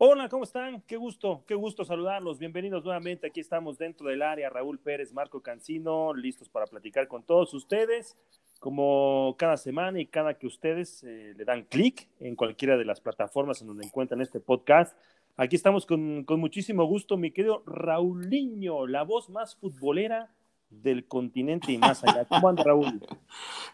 [0.00, 0.80] Hola, ¿cómo están?
[0.82, 2.38] Qué gusto, qué gusto saludarlos.
[2.38, 3.26] Bienvenidos nuevamente.
[3.26, 4.48] Aquí estamos dentro del área.
[4.48, 8.16] Raúl Pérez, Marco Cancino, listos para platicar con todos ustedes.
[8.60, 13.00] Como cada semana y cada que ustedes eh, le dan clic en cualquiera de las
[13.00, 14.96] plataformas en donde encuentran este podcast.
[15.36, 20.32] Aquí estamos con, con muchísimo gusto, mi querido Raulinho, la voz más futbolera
[20.70, 22.24] del continente y más allá.
[22.24, 23.04] ¿Cómo anda, Raúl?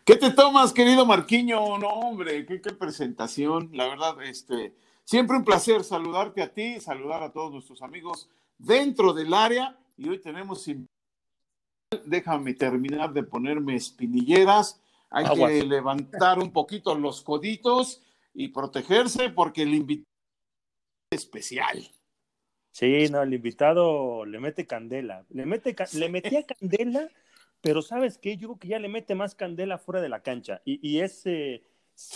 [0.07, 1.77] ¿Qué te tomas, querido Marquiño?
[1.77, 3.69] No, hombre, qué, qué presentación.
[3.75, 4.73] La verdad, este
[5.05, 9.79] Siempre un placer saludarte a ti, saludar a todos nuestros amigos dentro del área.
[9.97, 10.67] Y hoy tenemos,
[12.07, 14.81] déjame terminar de ponerme espinilleras.
[15.11, 20.09] Hay que levantar un poquito los coditos y protegerse porque el invitado
[21.11, 21.89] es especial.
[22.73, 25.25] Sí, no, el invitado le mete candela.
[25.29, 27.09] Le, mete, le metía candela,
[27.61, 28.37] pero ¿sabes qué?
[28.37, 30.61] Yo creo que ya le mete más candela fuera de la cancha.
[30.65, 31.25] Y, y es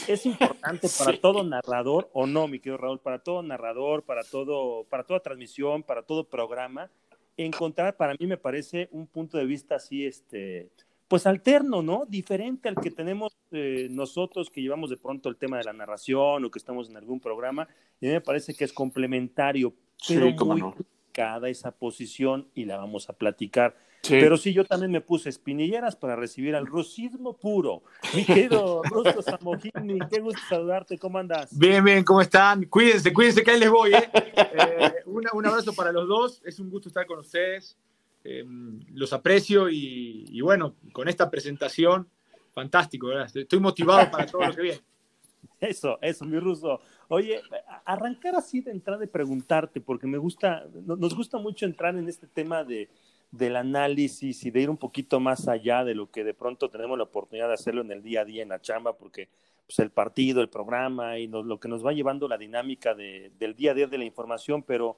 [0.06, 4.84] es importante para todo narrador, o no, mi querido Raúl, para todo narrador, para todo,
[4.84, 6.90] para toda transmisión, para todo programa,
[7.36, 10.68] encontrar, para mí me parece un punto de vista así, este,
[11.06, 12.04] pues alterno, ¿no?
[12.06, 16.44] Diferente al que tenemos eh, nosotros que llevamos de pronto el tema de la narración
[16.44, 17.68] o que estamos en algún programa,
[18.00, 19.72] y a mí me parece que es complementario,
[20.06, 20.74] pero muy
[21.12, 23.74] cada esa posición y la vamos a platicar.
[24.08, 27.82] Pero sí, yo también me puse espinilleras para recibir al rusismo puro.
[28.14, 31.56] Mi querido Rusto Samogini, qué gusto saludarte, ¿cómo andas?
[31.58, 32.64] Bien, bien, ¿cómo están?
[32.64, 33.92] Cuídense, cuídense que ahí les voy.
[33.94, 34.10] ¿eh?
[34.14, 37.76] eh un abrazo para los dos, es un gusto estar con ustedes.
[38.24, 42.08] Em, los aprecio y, y, bueno, con esta presentación,
[42.52, 43.30] fantástico, ¿verdad?
[43.34, 44.80] Estoy motivado para todo lo que viene.
[45.60, 46.80] Eso, eso, mi ruso.
[47.08, 47.40] Oye,
[47.84, 52.28] arrancar así de entrada y preguntarte, porque me gusta, nos gusta mucho entrar en este
[52.28, 52.88] tema de,
[53.30, 56.96] del análisis y de ir un poquito más allá de lo que de pronto tenemos
[56.96, 59.28] la oportunidad de hacerlo en el día a día, en la chamba, porque
[59.66, 63.54] pues, el partido, el programa y lo que nos va llevando la dinámica de, del
[63.54, 64.96] día a día de la información, pero,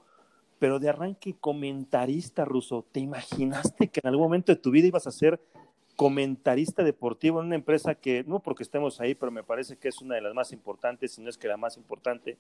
[0.59, 5.07] pero de arranque comentarista, Ruso, ¿te imaginaste que en algún momento de tu vida ibas
[5.07, 5.41] a ser
[5.97, 10.01] comentarista deportivo en una empresa que, no porque estemos ahí, pero me parece que es
[10.01, 12.39] una de las más importantes, si no es que la más importante,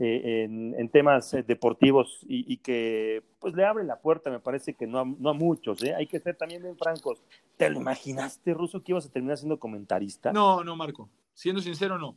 [0.00, 4.86] eh, en, temas eh, deportivos y, que pues le abre la puerta, me parece que
[4.86, 5.92] no a, no a muchos, ¿eh?
[5.92, 7.20] hay que ser también bien francos.
[7.56, 10.32] ¿Te lo imaginaste, Ruso, que ibas a terminar siendo comentarista?
[10.32, 12.16] No, no, Marco, siendo sincero, no.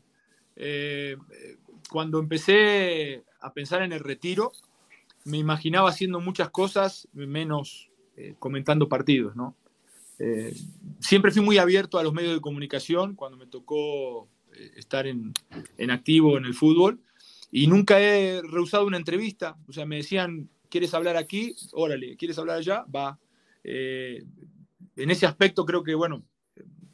[1.90, 4.52] cuando empecé a pensar en el retiro,
[5.25, 7.90] me imaginaba haciendo muchas cosas, menos
[8.38, 9.56] comentando partidos, ¿no?
[11.00, 14.28] siempre fui muy abierto a los medios de comunicación cuando me tocó
[14.75, 15.34] estar en,
[15.80, 17.00] en activo en el fútbol
[17.51, 19.57] y nunca he rehusado una entrevista.
[19.67, 21.53] O sea, me decían, ¿quieres hablar aquí?
[21.73, 22.85] Órale, ¿quieres hablar allá?
[22.94, 23.19] Va.
[23.63, 24.23] Eh,
[24.95, 26.23] en ese aspecto creo que, bueno,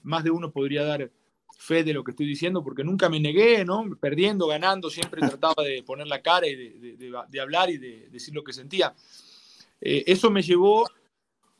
[0.03, 1.12] más de uno podría dar
[1.57, 3.85] fe de lo que estoy diciendo, porque nunca me negué, ¿no?
[4.00, 8.44] Perdiendo, ganando, siempre trataba de poner la cara y de, hablar y de, decir lo
[8.44, 8.94] que sentía.
[9.79, 10.88] Eh, eso me llevó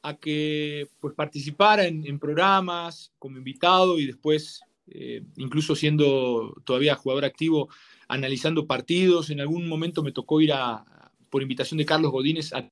[0.02, 7.26] a que pues, participara en, programas como invitado y después, eh, incluso siendo todavía jugador
[7.26, 7.70] activo,
[8.08, 9.30] analizando partidos.
[9.30, 12.70] En algún momento me tocó ir a, por invitación de Carlos Godínez a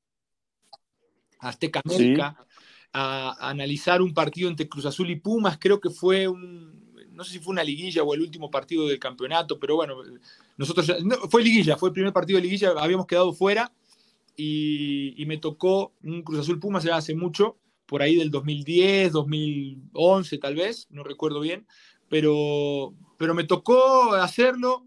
[1.39, 2.37] Azteca América
[2.93, 5.57] a, analizar un partido entre Cruz Azul y Pumas.
[5.59, 8.99] Creo que fue un, no sé si fue una liguilla o el último partido del
[8.99, 9.97] campeonato, pero bueno,
[10.57, 10.91] nosotros,
[11.29, 13.71] fue liguilla, fue el primer partido de liguilla, habíamos quedado fuera
[14.35, 20.37] y, me tocó un Cruz Azul Pumas ya hace mucho, por ahí del 2010, 2011
[20.37, 21.65] tal vez, no recuerdo bien,
[22.09, 24.85] pero, pero me tocó hacerlo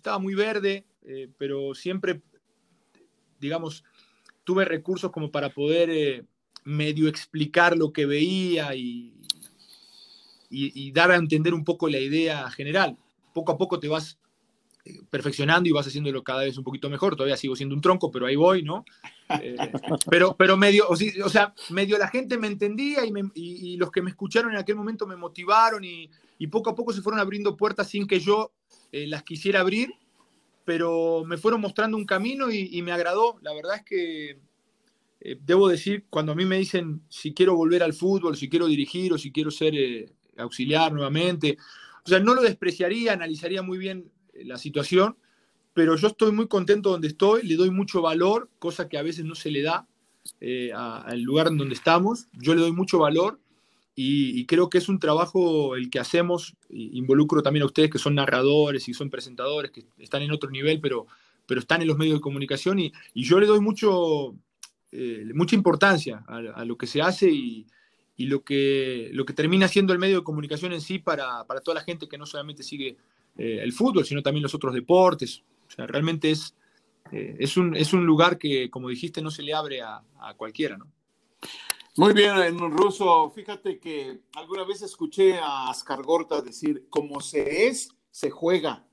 [0.00, 2.22] estaba muy verde, eh, pero siempre,
[3.38, 3.84] digamos,
[4.44, 6.24] tuve recursos como para poder eh,
[6.64, 9.14] medio explicar lo que veía y,
[10.48, 12.96] y, dar a entender un poco la idea general.
[13.34, 14.18] Poco a poco te vas
[14.86, 17.14] eh, perfeccionando y vas haciéndolo cada vez un poquito mejor.
[17.14, 18.84] Todavía sigo siendo un tronco, pero ahí voy, ¿no?
[20.10, 24.10] pero, pero medio, o, sea, medio la gente me entendía y, y, los que me
[24.10, 27.88] escucharon en aquel momento me motivaron y, y poco a poco se fueron abriendo puertas
[27.88, 28.52] sin que yo
[28.92, 29.94] eh, las quisiera abrir,
[30.64, 33.38] pero me fueron mostrando un camino y, me agradó.
[33.42, 34.38] La verdad es que
[35.20, 38.66] eh, debo decir, cuando a mí me dicen si quiero volver al fútbol, si quiero
[38.66, 41.56] dirigir o si quiero ser eh, auxiliar nuevamente,
[42.04, 45.16] o sea, no lo despreciaría, analizaría muy bien la situación,
[45.74, 49.24] pero yo estoy muy contento donde estoy, le doy mucho valor, cosa que a veces
[49.24, 49.86] no se le da
[50.74, 52.26] al lugar en donde estamos.
[52.32, 53.38] Yo le doy mucho valor
[53.94, 58.14] y, creo que es un trabajo el que hacemos, involucro también a ustedes que son
[58.14, 61.06] narradores y son presentadores, que están en otro nivel, pero,
[61.46, 64.34] pero están en los medios de comunicación y, yo le doy mucho,
[64.92, 67.66] eh, mucha importancia a, lo que se hace y,
[68.16, 71.76] lo, que, lo que termina siendo el medio de comunicación en sí para, para toda
[71.76, 72.96] la gente que no solamente sigue
[73.36, 75.42] eh, el fútbol, sino también los otros deportes.
[75.76, 76.54] Realmente es,
[77.12, 80.34] eh, es, un, es un lugar que, como dijiste, no se le abre a, a
[80.34, 80.86] cualquiera, ¿no?
[81.96, 83.30] Muy bien, Ruso.
[83.30, 88.86] Fíjate que alguna vez escuché a Ascar Gorta decir, como se es, se juega.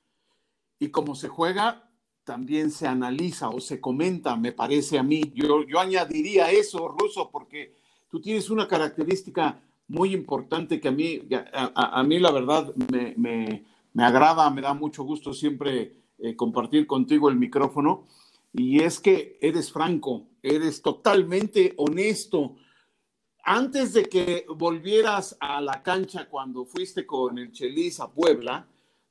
[0.80, 1.92] Y como se juega,
[2.24, 5.32] también se analiza o se comenta, me parece a mí.
[5.36, 7.76] Yo, yo añadiría eso, Ruso, porque
[8.10, 11.22] tú tienes una característica muy importante que a mí,
[11.54, 13.64] a, mí la verdad me, me,
[13.94, 18.06] me, agrada, me da mucho gusto siempre eh, compartir contigo el micrófono,
[18.54, 22.56] y es que eres franco, eres totalmente honesto.
[23.50, 28.68] Antes de que volvieras a la cancha cuando fuiste con el Chelis a Puebla,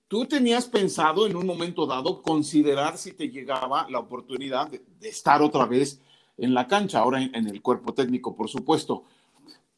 [0.09, 5.43] tú tenías pensado en un momento dado considerar si te llegaba la oportunidad de, estar
[5.43, 6.01] otra vez
[6.37, 9.05] en la cancha, ahora en el cuerpo técnico, por supuesto.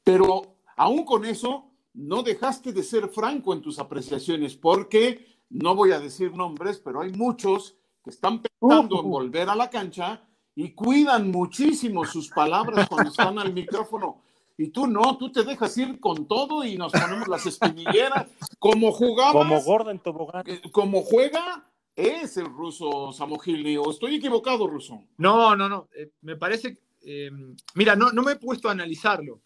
[0.02, 5.90] Pero Aún con eso, no dejaste de ser franco en tus apreciaciones, porque no voy
[5.90, 9.08] a decir nombres, pero hay muchos que están pensando en uh.
[9.08, 10.22] volver a la cancha
[10.54, 14.22] y cuidan muchísimo sus palabras cuando están al micrófono.
[14.58, 18.26] Y tú no, tú te dejas ir con todo y nos ponemos las espinilleras.
[18.58, 19.32] Como jugaba.
[19.32, 20.42] Como gorda en tobogán.
[20.46, 23.76] Eh, como juega, es el ruso Samogili.
[23.76, 25.04] ¿O estoy equivocado, ruso?
[25.16, 25.88] No, no, no.
[25.96, 26.76] Eh, me parece.
[27.02, 27.30] Eh,
[27.74, 29.40] mira, no, no me he puesto a analizarlo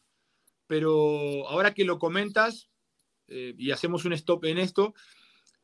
[0.73, 2.71] pero ahora que lo comentas
[3.29, 4.95] eh, y hacemos un stop en esto,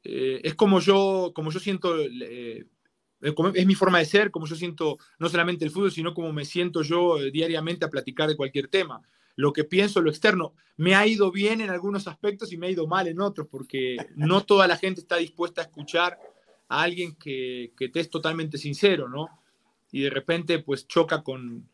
[0.05, 2.67] eh, es como yo, como yo siento, eh,
[3.23, 6.45] es mi forma de ser, como yo siento no solamente el fútbol, sino como me
[6.45, 9.01] siento yo diariamente a platicar de cualquier tema.
[9.39, 12.71] Lo que pienso, lo externo, me ha ido bien en algunos aspectos y me ha
[12.71, 16.19] ido mal en otros, porque no toda la gente está dispuesta a escuchar
[16.69, 19.29] a alguien que, que te es totalmente sincero, ¿no?
[19.93, 21.69] Y de repente, pues choca con,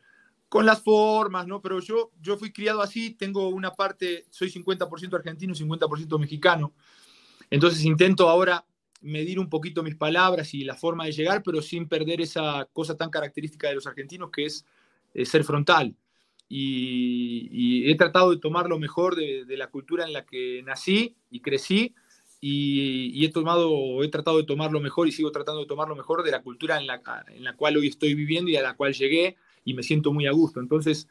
[0.51, 1.63] con las formas, ¿no?
[1.63, 6.75] Pero yo, yo fui criado así, tengo una parte, soy 50% argentino y 50% mexicano.
[7.49, 8.67] Entonces intento ahora
[9.01, 12.95] medir un poquito mis palabras y la forma de llegar, pero sin perder esa cosa
[12.95, 14.67] tan característica de los argentinos que es,
[15.25, 15.97] ser frontal.
[16.49, 21.41] Y, he tratado de tomar lo mejor de, la cultura en la que nací y
[21.41, 21.95] crecí
[22.41, 25.97] y, he tomado, he tratado de tomar lo mejor y sigo tratando de tomar lo
[25.97, 28.75] mejor de la cultura en la, en la cual hoy estoy viviendo y a la
[28.75, 30.61] cual llegué y me siento muy a gusto.
[30.61, 31.09] Entonces,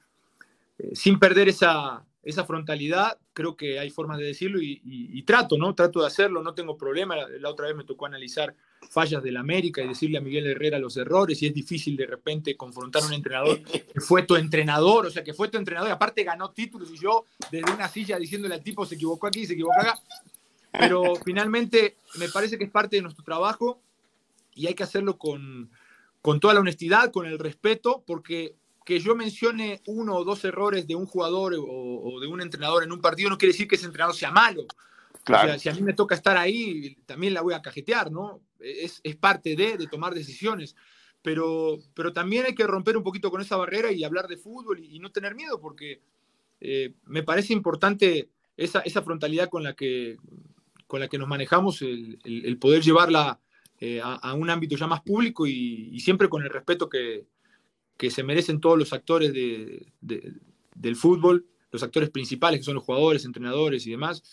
[0.78, 5.76] eh, sin perder esa, esa frontalidad, creo que hay formas de decirlo y, trato, ¿no?
[5.76, 7.16] Trato de hacerlo, no tengo problema.
[7.16, 8.56] La, otra vez me tocó analizar
[8.94, 12.56] fallas del América y decirle a Miguel Herrera los errores y es difícil de repente
[12.56, 15.92] confrontar a un entrenador que fue tu entrenador, o sea, que fue tu entrenador y
[15.92, 19.54] aparte ganó títulos y yo desde una silla diciéndole al tipo se equivocó aquí, se
[19.54, 20.00] equivocó acá.
[20.72, 23.80] Pero finalmente me parece que es parte de nuestro trabajo
[24.54, 25.72] y hay que hacerlo con,
[26.22, 28.56] con toda la honestidad, con el respeto, porque
[28.86, 32.92] que yo mencione uno o dos errores de un jugador o, de un entrenador en
[32.92, 34.66] un partido no quiere decir que ese entrenador sea malo.
[35.24, 35.44] Claro.
[35.44, 38.42] O sea, si a mí me toca estar ahí, también la voy a cajetear, ¿no?
[38.60, 40.76] Es, es parte de, de, tomar decisiones.
[41.22, 44.80] Pero, pero también hay que romper un poquito con esa barrera y hablar de fútbol
[44.80, 46.02] y, no tener miedo, porque
[46.60, 50.18] eh, me parece importante esa, esa, frontalidad con la que,
[50.86, 53.40] con la que nos manejamos, el, el, el poder llevarla
[53.86, 57.26] eh, a, un ámbito ya más público y, siempre con el respeto que,
[57.98, 62.84] que, se merecen todos los actores de, del fútbol, los actores principales que son los
[62.86, 64.24] jugadores, entrenadores y demás,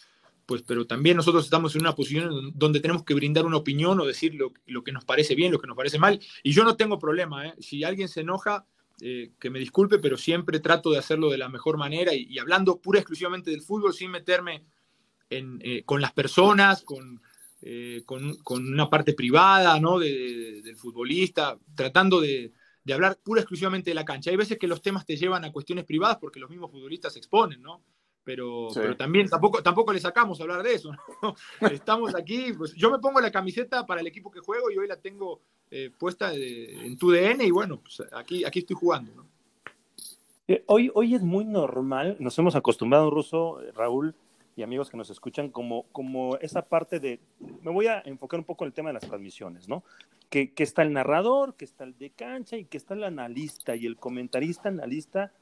[0.51, 4.05] pues, pero también nosotros estamos en una posición donde tenemos que brindar una opinión o
[4.05, 6.99] decir lo, que nos parece bien, lo que nos parece mal, y yo no tengo
[6.99, 7.55] problema, ¿eh?
[7.61, 8.67] si alguien se enoja,
[9.01, 12.81] eh, que me disculpe, pero siempre trato de hacerlo de la mejor manera y, hablando
[12.81, 14.65] pura exclusivamente del fútbol sin meterme
[15.31, 17.23] en, con las personas, con,
[17.63, 20.01] eh, con, una parte privada ¿no?
[20.01, 22.53] del futbolista, tratando de,
[22.93, 24.33] hablar pura exclusivamente de la cancha.
[24.33, 27.21] Hay veces que los temas te llevan a cuestiones privadas porque los mismos futbolistas se
[27.21, 27.85] exponen, ¿no?
[28.23, 30.91] Pero, pero también tampoco, tampoco le sacamos a hablar de eso.
[31.73, 34.87] Estamos aquí, pues, yo me pongo la camiseta para el equipo que juego y hoy
[34.87, 39.15] la tengo eh, puesta en tu DN y bueno, pues aquí, aquí estoy jugando.
[39.15, 39.27] ¿no?
[40.49, 44.17] Eh, hoy, hoy es muy normal, nos hemos acostumbrado, Ruso, Raúl,
[44.57, 47.21] y amigos que nos escuchan, como, como esa parte de,
[47.63, 49.85] me voy a enfocar un poco en el tema de las transmisiones, ¿no?
[50.29, 53.77] Que, que está el narrador, que está el de cancha y que está el analista
[53.77, 55.33] y el comentarista, analista,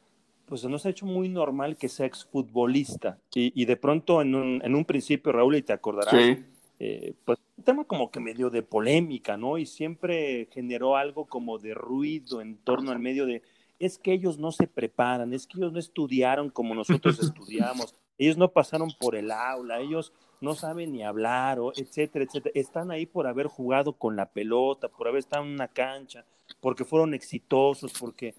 [0.49, 3.19] pues nos ha hecho muy normal que sea exfutbolista.
[3.35, 6.39] Y, y de pronto en un, en un principio, Raúl, y te acordarás,
[6.81, 9.59] eh, pues un tema como que medio de polémica, ¿no?
[9.59, 13.43] Y siempre generó algo como de ruido en torno al medio de,
[13.79, 18.37] es que ellos no se preparan, es que ellos no estudiaron como nosotros estudiamos, ellos
[18.37, 22.53] no pasaron por el aula, ellos no saben ni hablar, o etcétera, etcétera.
[22.55, 26.25] Están ahí por haber jugado con la pelota, por haber estado en una cancha,
[26.61, 28.35] porque fueron exitosos, porque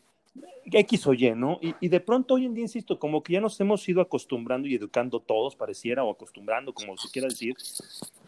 [0.71, 1.59] X o Y, ¿no?
[1.61, 4.75] Y, de pronto hoy en día, insisto, como que ya nos hemos ido acostumbrando y
[4.75, 7.55] educando todos, pareciera, o acostumbrando, como se quiera decir,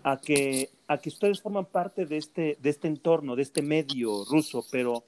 [0.04, 4.26] a que, a que ustedes forman parte de este, de este entorno, de este medio
[4.26, 5.04] ruso, pero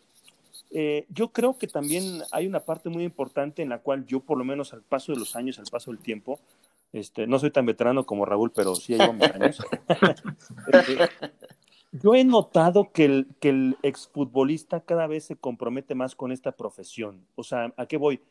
[0.72, 4.38] eh, yo creo que también hay una parte muy importante en la cual yo, por
[4.38, 6.40] lo menos al paso de los años, al paso del tiempo,
[6.92, 9.60] este, no soy tan veterano como Raúl, pero sí llevo mis años.
[10.68, 10.98] Este,
[11.94, 16.52] yo he notado que el, que el exfutbolista cada vez se compromete más con esta
[16.52, 17.26] profesión.
[17.36, 18.22] O sea, ¿a qué voy?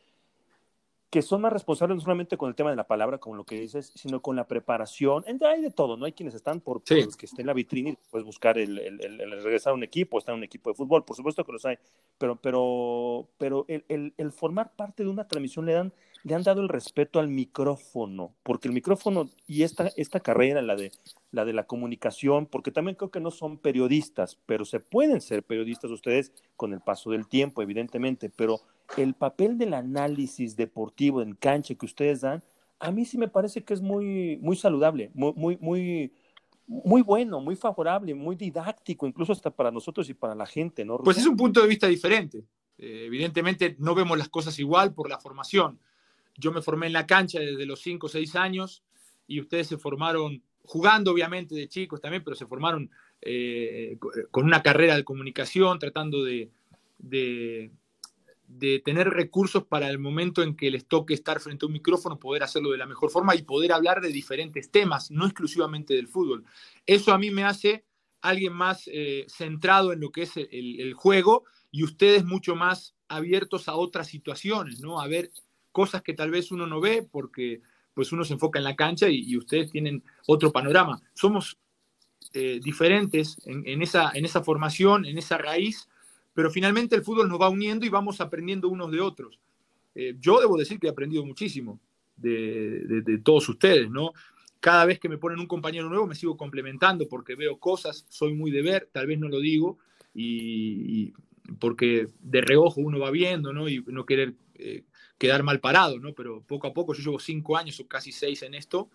[1.12, 3.61] que son más responsables no solamente con el tema de la palabra, como lo que
[3.61, 5.23] dices, sino con la preparación.
[5.42, 6.07] Hay de todo, ¿no?
[6.07, 9.73] Hay quienes están por, que estén en la vitrina y puedes buscar el, el, regresar
[9.73, 11.76] a un equipo, estar en un equipo de fútbol, por supuesto que los hay,
[12.16, 15.92] pero, pero, pero el, el, formar parte de una transmisión le dan,
[16.25, 20.76] le han dado el respeto al micrófono, porque el micrófono y esta, esta carrera, la
[20.76, 20.93] de,
[21.31, 25.43] la de la comunicación, porque también creo que no son periodistas, pero se pueden ser
[25.43, 28.61] periodistas ustedes con el paso del tiempo, evidentemente, pero
[28.97, 32.43] el papel del análisis deportivo en cancha que ustedes dan,
[32.79, 36.12] a mí sí me parece que es muy, muy saludable, muy, muy, muy,
[36.67, 40.99] muy bueno, muy favorable, muy didáctico, incluso hasta para nosotros y para la gente, ¿no?
[40.99, 42.45] Pues es un punto de vista diferente.
[42.79, 45.79] Eh, evidentemente no vemos las cosas igual por la formación.
[46.37, 48.83] Yo me formé en la cancha desde los 5 o 6 años
[49.27, 53.99] y ustedes se formaron jugando obviamente de chicos también, pero se formaron eh,
[54.31, 56.51] con una carrera de comunicación, tratando de,
[58.59, 62.19] de tener recursos para el momento en que les toque estar frente a un micrófono,
[62.19, 66.09] poder hacerlo de la mejor forma y poder hablar de diferentes temas, no exclusivamente del
[66.09, 66.45] fútbol.
[66.87, 67.85] Eso a mí me hace
[68.21, 73.69] alguien más eh, centrado en lo que es el, juego y ustedes mucho más abiertos
[73.69, 75.01] a otras situaciones, ¿no?
[75.01, 75.31] A ver
[75.73, 77.62] cosas que tal vez uno no ve porque
[77.95, 81.02] pues uno se enfoca en la cancha y, ustedes tienen otro panorama.
[81.14, 81.59] Somos
[82.33, 85.88] eh, diferentes en, esa, en esa formación, en esa raíz,
[86.33, 89.38] pero finalmente el fútbol nos va uniendo y vamos aprendiendo unos de otros.
[89.95, 91.81] Eh, yo debo decir que he aprendido muchísimo
[92.17, 94.12] de, todos ustedes, ¿no?
[94.61, 98.33] Cada vez que me ponen un compañero nuevo me sigo complementando porque veo cosas, soy
[98.33, 99.79] muy de ver, tal vez no lo digo,
[100.14, 101.12] y,
[101.59, 103.69] porque de reojo uno va viendo, ¿no?
[103.69, 104.85] Y no querer eh,
[105.23, 106.12] quedar mal parado, ¿no?
[106.14, 108.88] Pero poco a poco, yo llevo cinco años o casi seis en esto,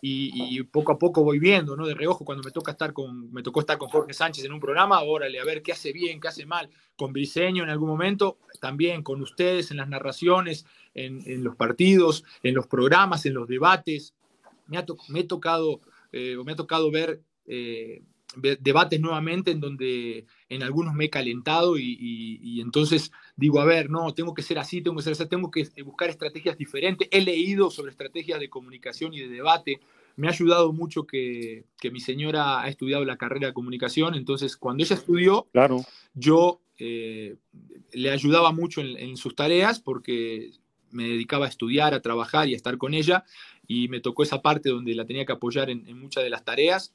[0.00, 1.88] y, poco a poco voy viendo, ¿no?
[1.88, 4.60] De reojo, cuando me toca estar con, me tocó estar con Jorge Sánchez en un
[4.60, 8.38] programa, órale, a ver qué hace bien, qué hace mal, con Briseño en algún momento,
[8.60, 14.14] también con ustedes en las narraciones, en, los partidos, en los programas, en los debates.
[14.68, 15.80] Me ha, tocado,
[16.12, 18.02] eh, me ha tocado ver eh,
[18.36, 24.14] debates nuevamente en donde en algunos me he calentado y, entonces digo, a ver, no,
[24.14, 27.08] tengo que ser así, tengo que ser así, tengo que buscar estrategias diferentes.
[27.10, 29.80] He leído sobre estrategias de comunicación y de debate.
[30.16, 34.84] Me ha ayudado mucho que, mi señora ha estudiado la carrera de comunicación, entonces cuando
[34.84, 35.84] ella estudió, claro.
[36.14, 37.36] yo eh,
[37.92, 40.52] le ayudaba mucho en, sus tareas porque
[40.92, 43.24] me dedicaba a estudiar, a trabajar y a estar con ella
[43.66, 46.44] y me tocó esa parte donde la tenía que apoyar en, en muchas de las
[46.44, 46.92] tareas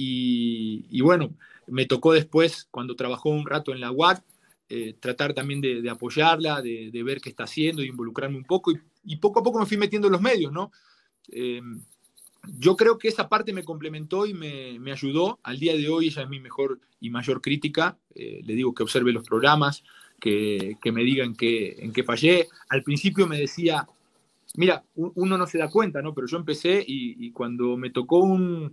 [0.00, 1.34] y, bueno,
[1.66, 4.22] me tocó después, cuando trabajó un rato en la UAC,
[4.68, 8.72] eh, tratar también de, apoyarla, de, ver qué está haciendo, de involucrarme un poco.
[9.04, 10.70] Y, poco a poco me fui metiendo en los medios, ¿no?
[11.32, 11.60] Eh,
[12.58, 15.40] yo creo que esa parte me complementó y me, ayudó.
[15.42, 17.98] Al día de hoy ella es mi mejor y mayor crítica.
[18.14, 19.82] Eh, le digo que observe los programas,
[20.20, 22.46] que, me digan que, en qué fallé.
[22.68, 23.84] Al principio me decía,
[24.54, 26.14] mira, uno no se da cuenta, ¿no?
[26.14, 28.72] Pero yo empecé y cuando me tocó un,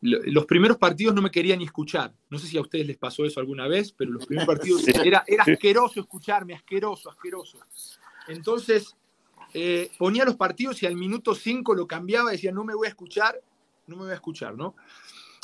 [0.00, 2.12] los primeros partidos no me quería ni escuchar.
[2.28, 5.24] No sé si a ustedes les pasó eso alguna vez, pero los primeros partidos era,
[5.26, 7.58] era asqueroso escucharme, asqueroso, asqueroso.
[8.28, 8.94] Entonces,
[9.54, 12.86] eh, ponía los partidos y al minuto 5 lo cambiaba y decía, no me voy
[12.86, 13.40] a escuchar,
[13.86, 14.74] no me voy a escuchar, ¿no?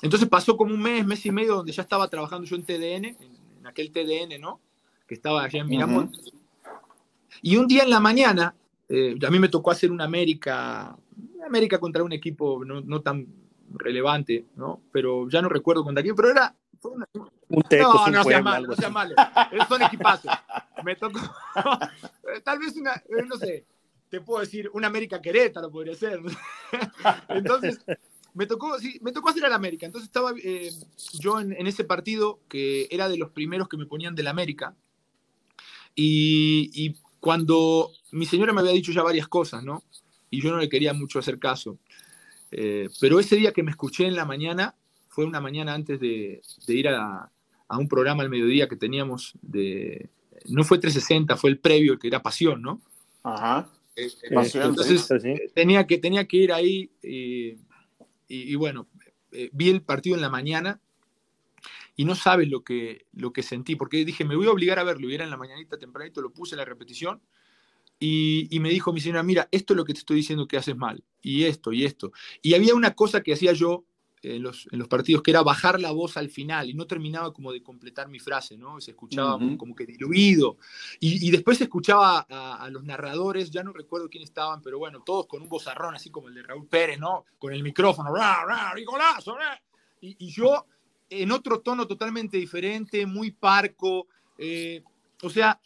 [0.02, 3.04] Entonces pasó como un mes, mes y medio, donde ya estaba trabajando yo en TDN,
[3.04, 4.60] en, aquel TDN, ¿no?
[5.06, 6.32] Que estaba allá en Miramontes.
[7.40, 8.54] Y un día en la mañana,
[8.88, 10.96] eh, a mí me tocó hacer una América,
[11.46, 13.26] América contra un equipo no, no tan
[13.74, 14.82] relevante, ¿no?
[14.92, 16.54] Pero ya no recuerdo contra quién, pero era...
[17.48, 19.14] un teco, no, no sea malo, no sea malo.
[19.68, 20.32] Son equipazos.
[20.84, 21.20] Me tocó...
[22.44, 23.66] Tal vez una, eh, no sé,
[24.08, 26.20] te puedo decir, una América Querétaro podría ser.
[27.28, 27.80] Entonces,
[28.34, 29.86] me tocó, sí, me tocó hacer al América.
[29.86, 30.70] Entonces estaba eh,
[31.18, 34.76] yo en, ese partido que era de los primeros que me ponían del América.
[35.94, 39.84] Y, y, cuando mi señora me había dicho ya varias cosas, ¿no?
[40.28, 41.78] Y yo no le quería mucho hacer caso.
[42.52, 44.76] Eh, pero ese día que me escuché en la mañana,
[45.08, 47.30] fue una mañana antes de, ir a,
[47.70, 50.10] un programa al mediodía que teníamos de...
[50.48, 52.82] No fue 360, fue el previo, que era Pasión, ¿no?
[53.22, 53.70] Ajá.
[53.96, 55.08] Eh, eh, entonces
[55.54, 56.90] tenía, que, tenía que ir ahí
[58.28, 58.88] y, bueno,
[59.52, 60.80] vi el partido en la mañana
[61.96, 64.84] y no sabes lo que, lo que sentí, porque dije, me voy a obligar a
[64.84, 67.22] verlo, y era en la mañanita tempranito, lo puse en la repetición
[68.04, 70.76] y, me dijo mi señora, mira, esto es lo que te estoy diciendo que haces
[70.76, 72.12] mal, y esto, y esto.
[72.42, 73.84] Y había una cosa que hacía yo
[74.22, 77.32] en los, en los, partidos, que era bajar la voz al final y no terminaba
[77.32, 78.80] como de completar mi frase, ¿no?
[78.80, 80.58] Se escuchaba como que diluido.
[81.00, 85.02] Y, y después se escuchaba a, los narradores, ya no recuerdo quién estaban, pero bueno,
[85.04, 87.24] todos con un vozarrón así como el de Raúl Pérez, ¿no?
[87.38, 88.74] Con el micrófono, ¡Ra, ra,
[90.00, 90.66] Y, y, yo
[91.08, 94.06] en otro tono totalmente diferente, muy parco.
[94.38, 94.82] Eh,
[95.22, 95.60] o sea,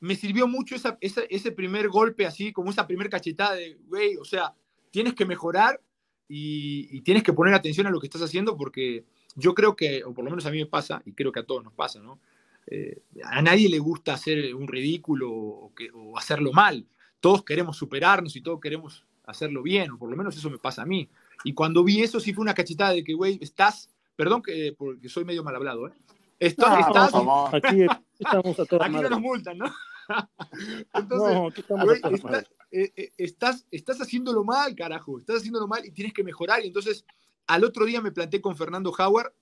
[0.00, 4.54] me sirvió mucho ese primer golpe así, como esa primer cachetada de, güey, o sea,
[4.90, 5.80] tienes que mejorar
[6.28, 10.12] y, tienes que poner atención a lo que estás haciendo porque yo creo que, o
[10.12, 12.20] por lo menos a mí me pasa, y creo que a todos nos pasa, ¿no?
[12.66, 15.72] Eh, a nadie le gusta hacer un ridículo o,
[16.16, 16.86] hacerlo mal.
[17.20, 20.82] Todos queremos superarnos y todos queremos hacerlo bien, o por lo menos eso me pasa
[20.82, 21.08] a mí.
[21.44, 25.08] Y cuando vi eso sí fue una cachetada de que, güey, estás, perdón que porque
[25.08, 25.92] soy medio mal hablado, ¿eh?
[26.38, 27.14] Estás, estás,
[27.52, 27.86] aquí
[28.18, 29.66] estamos a todos Aquí no nos multan, ¿no?
[30.94, 36.64] Entonces, eh, eh, estás, estás, haciéndolo mal, carajo, estás haciéndolo mal y tienes que mejorar.
[36.64, 37.04] Y entonces,
[37.46, 39.32] al otro día me planté con Fernando Howard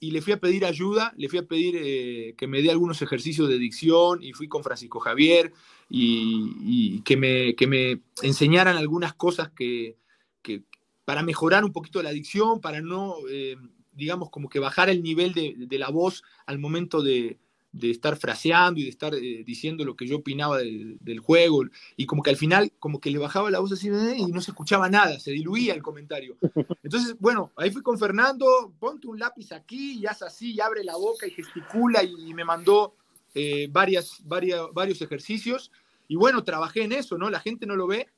[0.00, 3.02] y le fui a pedir ayuda, le fui a pedir eh, que me dé algunos
[3.02, 5.52] ejercicios de dicción y fui con Francisco Javier
[5.90, 9.96] y, que, me, que, me, enseñaran algunas cosas que,
[10.42, 10.62] que,
[11.04, 13.16] para mejorar un poquito la dicción, para no,
[13.98, 17.38] digamos, como que bajar el nivel de, la voz al momento de,
[17.82, 21.64] estar fraseando y de estar eh, diciendo lo que yo opinaba del, juego
[21.96, 24.40] y como que al final como que le bajaba la voz así eh, y no
[24.40, 26.36] se escuchaba nada, se diluía el comentario.
[26.82, 30.82] Entonces, bueno, ahí fui con Fernando, ponte un lápiz aquí y haz así y abre
[30.82, 32.94] la boca y gesticula y, me mandó
[33.34, 35.70] eh, varias, varios ejercicios
[36.08, 37.28] y bueno, trabajé en eso, ¿no?
[37.28, 38.08] La gente no lo ve,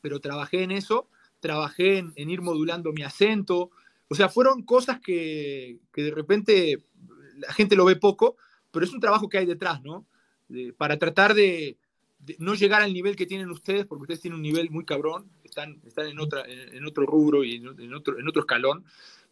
[0.00, 1.08] pero trabajé en eso,
[1.40, 3.70] trabajé en, ir modulando mi acento,
[4.08, 6.84] o sea, fueron cosas que, que de repente
[7.38, 8.36] la gente lo ve poco,
[8.70, 10.06] pero es un trabajo que hay detrás, ¿no?
[10.76, 11.76] para tratar de,
[12.38, 15.80] no llegar al nivel que tienen ustedes, porque ustedes tienen un nivel muy cabrón, están,
[15.86, 18.84] están en, otra, en, otro rubro y en, otro, en otro escalón,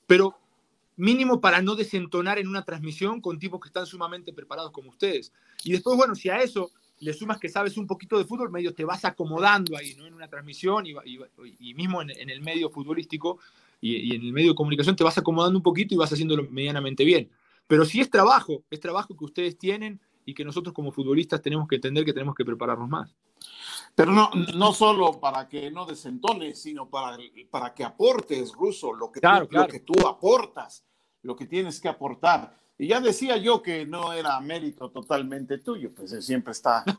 [0.07, 0.37] pero
[0.97, 5.33] mínimo para no desentonar en una transmisión con tipos que están sumamente preparados como ustedes.
[5.65, 6.71] Y después, bueno, si a eso
[7.01, 10.07] le sumas que sabes un poquito de fútbol, medio te vas acomodando ahí, ¿no?
[10.07, 10.95] En una transmisión y,
[11.59, 13.39] y, mismo en, el medio futbolístico
[13.81, 16.49] y, y, en el medio de comunicación te vas acomodando un poquito y vas haciéndolo
[16.51, 17.31] medianamente bien.
[17.67, 21.69] Pero sí es trabajo, es trabajo que ustedes tienen y que nosotros como futbolistas tenemos
[21.69, 23.15] que entender que tenemos que prepararnos más.
[23.95, 27.17] Pero no, no solo para que no desentones, sino para,
[27.51, 30.85] para que aportes, Ruso, lo que, tú, lo que tú aportas,
[31.23, 32.57] lo que tienes que aportar.
[32.79, 36.85] Y ya decía yo que no era mérito totalmente tuyo, pues eh, siempre está.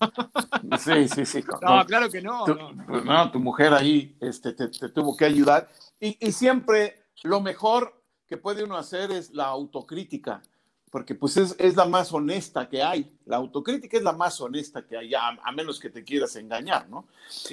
[0.79, 1.43] Sí, sí, sí.
[1.61, 2.43] No, claro que no.
[2.43, 3.31] Tu, pues, no.
[3.31, 5.69] tu mujer ahí este, te, te, tuvo que ayudar.
[5.99, 10.41] Y, y, siempre lo mejor que puede uno hacer es la autocrítica
[10.89, 13.11] porque pues es, la más honesta que hay.
[13.25, 17.07] La autocrítica es la más honesta que hay, a, menos que te quieras engañar, ¿no?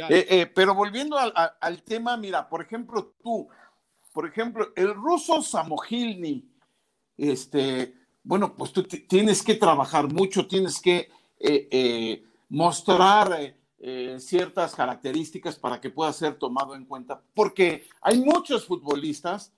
[0.08, 3.48] Eh, eh, pero volviendo al, tema, mira, por ejemplo, tú,
[4.12, 6.48] por ejemplo, el ruso Samogilny,
[7.16, 13.56] este, bueno, pues tú tienes que trabajar mucho, tienes que eh, mostrar
[14.18, 19.52] ciertas características para que pueda ser tomado en cuenta, porque hay muchos futbolistas,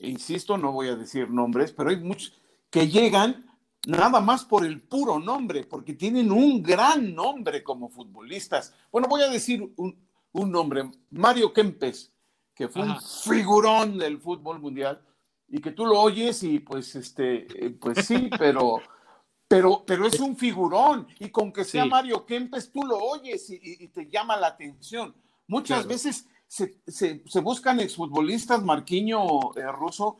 [0.00, 2.34] insisto, no voy a decir nombres, pero hay muchos
[2.70, 3.46] que llegan
[3.86, 8.74] nada más por el puro nombre, porque tienen un gran nombre como futbolistas.
[8.90, 9.96] Bueno, voy a decir un,
[10.50, 12.12] nombre, Mario Kempes,
[12.54, 15.00] que fue un figurón del fútbol mundial
[15.48, 18.80] y que tú lo oyes y pues este, eh, pues sí, pero,
[19.48, 23.88] pero, pero es un figurón y con que sea Mario Kempes tú lo oyes y,
[23.88, 25.14] te llama la atención.
[25.46, 30.18] Muchas veces se, se, buscan exfutbolistas, Marquiño eh, Russo,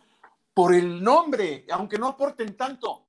[0.52, 3.06] por el nombre, aunque no aporten tanto.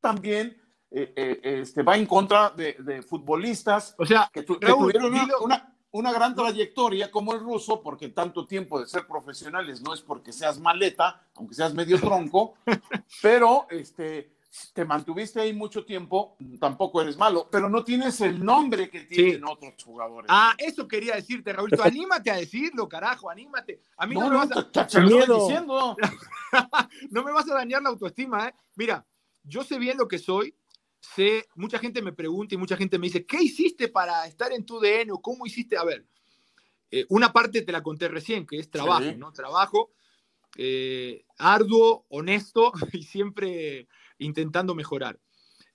[0.00, 5.12] También eh, eh, este, va en contra de, futbolistas o sea, que, tuvieron
[5.90, 10.32] una, gran trayectoria como el ruso, porque tanto tiempo de ser profesionales no es porque
[10.32, 12.54] seas maleta, aunque seas medio tronco,
[13.22, 14.33] pero este,
[14.72, 19.44] te mantuviste ahí mucho tiempo, tampoco eres malo, pero no tienes el nombre que tienen
[19.44, 20.26] otros jugadores.
[20.30, 21.70] Ah, eso quería decirte, Raúl.
[21.82, 23.82] anímate a decirlo, carajo, anímate.
[23.96, 24.62] A mí no, me vas a...
[24.84, 25.96] diciendo.
[27.10, 28.54] no me vas a dañar la autoestima, ¿eh?
[28.76, 29.04] Mira,
[29.42, 30.54] yo sé bien lo que soy,
[31.00, 34.64] sé, mucha gente me pregunta y mucha gente me dice, ¿qué hiciste para estar en
[34.64, 35.76] tu DN o cómo hiciste?
[35.76, 36.06] A ver,
[36.90, 39.32] eh, una parte te la conté recién, que es trabajo, ¿no?
[39.32, 39.90] Trabajo
[40.56, 45.18] eh, arduo, honesto y siempre intentando mejorar.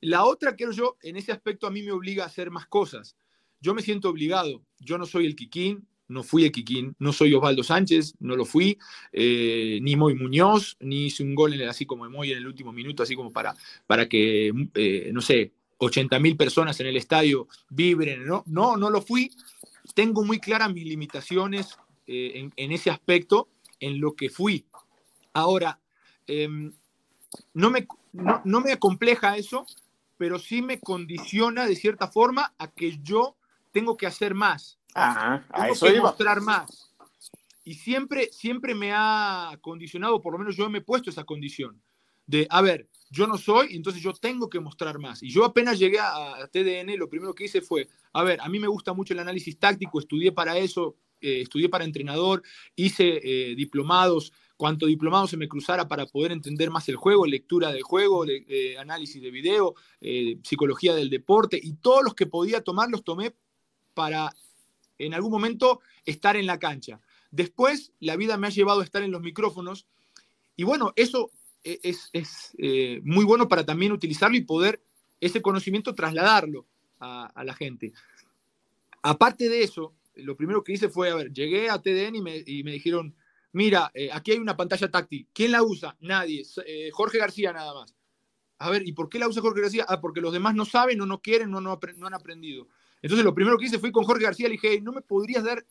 [0.02, 3.16] La otra, creo yo, en ese aspecto a mí me obliga a hacer más cosas.
[3.60, 4.64] Yo me siento obligado.
[4.80, 8.46] Yo no soy el Kikín, no fui el Kikín, no soy Osvaldo Sánchez, no lo
[8.46, 8.78] fui,
[9.12, 12.48] eh, ni Moy Muñoz, ni hice un gol en el, así como Moy en el
[12.48, 16.98] último minuto, así como para, para que, eh, no sé, 80 mil personas en el
[16.98, 18.26] estadio vibren.
[18.26, 19.32] No, no, no lo fui.
[19.94, 23.50] Tengo muy claras mis limitaciones eh, en, en ese aspecto,
[23.80, 24.66] en lo que fui
[25.34, 25.80] Ahora,
[26.28, 26.72] em,
[27.54, 29.66] no, me, no, me acompleja eso,
[30.18, 33.38] pero sí me condiciona de cierta forma a que yo
[33.72, 34.80] tengo que hacer más.
[34.94, 36.94] Ajá, a eso que mostrar más.
[37.64, 41.82] Y siempre, siempre me ha condicionado, por lo menos yo me he puesto esa condición,
[42.26, 45.24] de, a ver, yo no soy, entonces yo tengo que mostrar más.
[45.24, 48.60] Y yo apenas llegué a, TDN, lo primero que hice fue, a ver, a mí
[48.60, 52.44] me gusta mucho el análisis táctico, estudié para eso, eh, estudié para entrenador,
[52.76, 57.72] hice eh, diplomados, cuanto diplomado se me cruzara para poder entender más el juego, lectura
[57.72, 59.74] del juego, eh, análisis de video,
[60.44, 63.34] psicología del deporte, y todos los que podía tomar los tomé
[63.94, 64.30] para
[64.98, 67.00] en algún momento estar en la cancha.
[67.32, 69.88] Después, la vida me ha llevado a estar en los micrófonos,
[70.58, 71.32] y bueno, eso
[71.64, 71.80] e-,
[72.12, 74.82] es, eh, muy bueno para también utilizarlo y poder
[75.22, 76.66] ese conocimiento trasladarlo
[77.00, 77.94] a, la gente.
[79.02, 82.72] Aparte de eso, lo primero que hice fue, a ver, llegué a TDN y me,
[82.72, 83.16] dijeron,
[83.52, 85.96] mira, eh, aquí hay una pantalla táctil, ¿quién la usa?
[86.00, 87.96] Nadie, eh, Jorge García nada más.
[88.60, 89.86] A ver, ¿y por qué la usa Jorge García?
[89.88, 92.68] Ah, porque los demás no saben o no quieren o no, han aprendido.
[93.02, 95.66] Entonces lo primero que hice fue con Jorge García, le dije, ¿no me podrías dar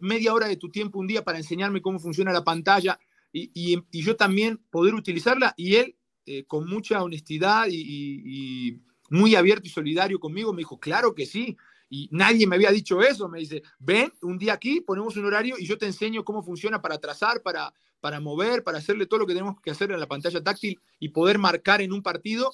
[0.00, 2.98] media hora de tu tiempo un día para enseñarme cómo funciona la pantalla?
[3.32, 5.96] y, yo también poder utilizarla y él
[6.28, 11.56] eh, con mucha honestidad y, muy abierto y solidario conmigo me dijo, claro que sí.
[11.88, 13.28] Y nadie me había dicho eso.
[13.28, 16.82] Me dice, ven un día aquí, ponemos un horario y yo te enseño cómo funciona
[16.82, 20.06] para trazar, para, para mover, para hacerle todo lo que tenemos que hacer en la
[20.06, 22.52] pantalla táctil y poder marcar en un partido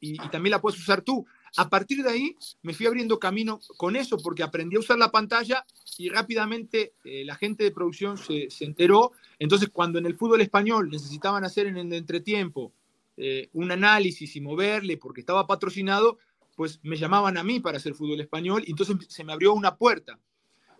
[0.00, 1.26] y, también la puedes usar tú.
[1.56, 5.10] A partir de ahí me fui abriendo camino con eso porque aprendí a usar la
[5.10, 5.64] pantalla
[5.98, 9.12] y rápidamente eh, la gente de producción se, enteró.
[9.38, 12.72] Entonces, cuando en el fútbol español necesitaban hacer en el entretiempo
[13.16, 16.18] eh, un análisis y moverle porque estaba patrocinado,
[16.56, 19.76] pues me llamaban a mí para hacer fútbol español y entonces se me abrió una
[19.76, 20.18] puerta.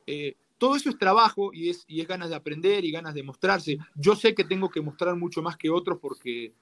[0.07, 3.23] Eh, todo eso es trabajo y es, y es ganas de aprender y ganas de
[3.23, 3.79] mostrarse.
[3.95, 6.53] Yo sé que tengo que mostrar mucho más que otros porque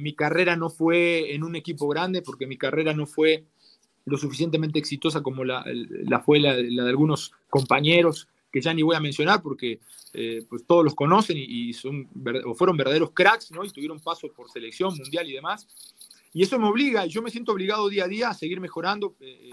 [0.00, 3.44] mi carrera no fue en un equipo grande, porque mi carrera no fue
[4.08, 5.64] lo suficientemente exitosa como la,
[6.24, 9.80] fue la, de algunos compañeros que ya ni voy a mencionar porque
[10.14, 12.08] eh, pues todos los conocen y, son,
[12.46, 13.64] o fueron verdaderos cracks ¿no?
[13.64, 15.68] y tuvieron paso por selección mundial y demás.
[16.32, 19.14] Y eso me obliga, y yo me siento obligado día a día a seguir mejorando,
[19.20, 19.50] eh,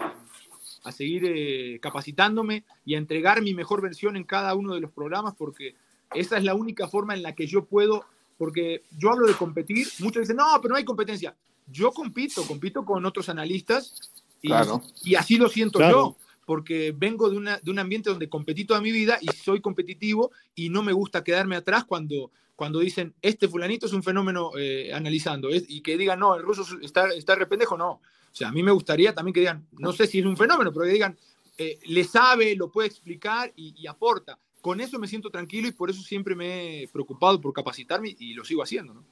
[0.84, 4.92] a seguir eh, capacitándome y a entregar mi mejor versión en cada uno de los
[4.92, 5.74] programas porque
[6.14, 8.04] esa es la única forma en la que yo puedo,
[8.38, 11.34] porque yo hablo de competir, muchos dicen, no, pero no hay competencia.
[11.66, 17.58] Yo compito, compito con otros analistas y, así lo siento yo, porque vengo de, una,
[17.58, 21.22] de, un ambiente donde competí toda mi vida y soy competitivo y no me gusta
[21.22, 26.18] quedarme atrás cuando, cuando dicen, este fulanito es un fenómeno eh, analizando, y que digan,
[26.18, 27.90] no, el ruso está, está no.
[27.90, 28.00] O
[28.32, 30.86] sea, a mí me gustaría también que digan, no sé si es un fenómeno, pero
[30.86, 31.18] que digan,
[31.58, 34.38] eh, le sabe, lo puede explicar y, aporta.
[34.60, 38.34] Con eso me siento tranquilo y por eso siempre me he preocupado por capacitarme y
[38.34, 39.04] lo sigo haciendo, ¿no?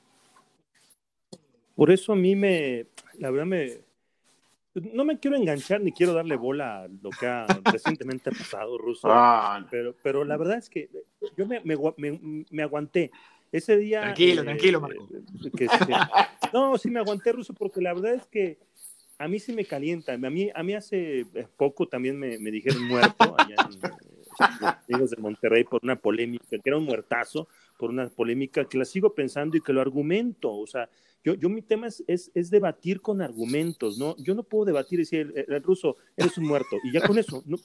[1.74, 2.86] Por eso a mí me,
[3.18, 3.83] la verdad me,
[4.74, 9.08] no me quiero enganchar ni quiero darle bola a lo que ha recientemente pasado, Ruso.
[9.10, 10.88] Ah, pero, pero la verdad es que
[11.36, 13.10] yo me, me, aguanté.
[13.52, 14.00] Ese día.
[14.00, 15.08] Tranquilo, eh, tranquilo, Marco.
[16.52, 18.58] no, sí me aguanté, Ruso, porque la verdad es que
[19.18, 20.14] a mí sí me calienta.
[20.14, 21.24] A mí, a mí hace
[21.56, 23.80] poco también me, me dijeron muerto allá en
[24.60, 27.48] los amigos de Monterrey por una polémica, que era un muertazo,
[27.84, 30.50] por una polémica que la sigo pensando y que lo argumento.
[30.50, 30.88] O sea,
[31.22, 34.16] yo, yo mi tema es, es, debatir con argumentos, ¿no?
[34.16, 37.42] Yo no puedo debatir y decir, el, ruso, eres un muerto, y ya con eso,
[37.44, 37.58] no,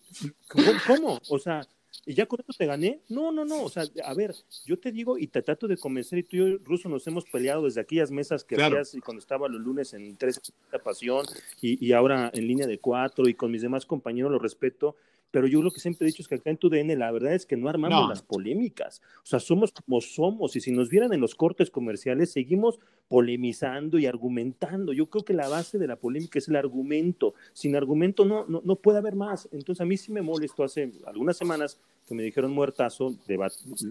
[0.85, 1.21] ¿cómo?
[1.29, 1.65] O sea,
[2.05, 2.99] ¿y ya con eso te gané?
[3.07, 6.19] No, no, no, o sea, a ver, yo te digo y te trato de convencer,
[6.19, 9.21] y tú y yo, ruso, nos hemos peleado desde aquellas mesas que hacías y cuando
[9.21, 10.41] estaba los lunes en Tres
[10.83, 11.25] Pasión
[11.61, 14.97] y, y ahora en línea de cuatro y con mis demás compañeros lo respeto,
[15.31, 17.33] pero yo lo que siempre he dicho es que acá en tu DN la verdad
[17.33, 21.13] es que no armamos las polémicas, o sea, somos como somos y si nos vieran
[21.13, 24.93] en los cortes comerciales seguimos polemizando y argumentando.
[24.93, 28.61] Yo creo que la base de la polémica es el argumento, sin argumento no, no,
[28.63, 29.49] no puede haber más.
[29.51, 33.15] Entonces a mí sí me molestó hace algunas semanas que me dijeron muertazo,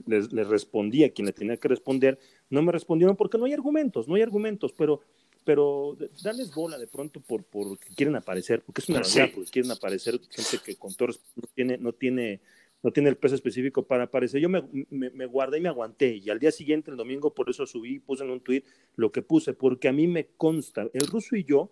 [0.06, 2.18] les, les respondí a quien le tenía que responder,
[2.50, 5.00] no me respondieron porque no hay argumentos, no hay argumentos, pero
[5.48, 9.70] pero darles bola de pronto por porque quieren aparecer, porque es una realidad, porque quieren
[9.70, 12.42] aparecer gente que con todos no tiene, no tiene,
[12.82, 14.42] no tiene el peso específico para aparecer.
[14.42, 17.64] Yo me, me, guardé y me aguanté, y al día siguiente, el domingo, por eso
[17.64, 18.62] subí, puse en un tweet
[18.96, 21.70] lo que puse, porque a mí me consta, el ruso y yo,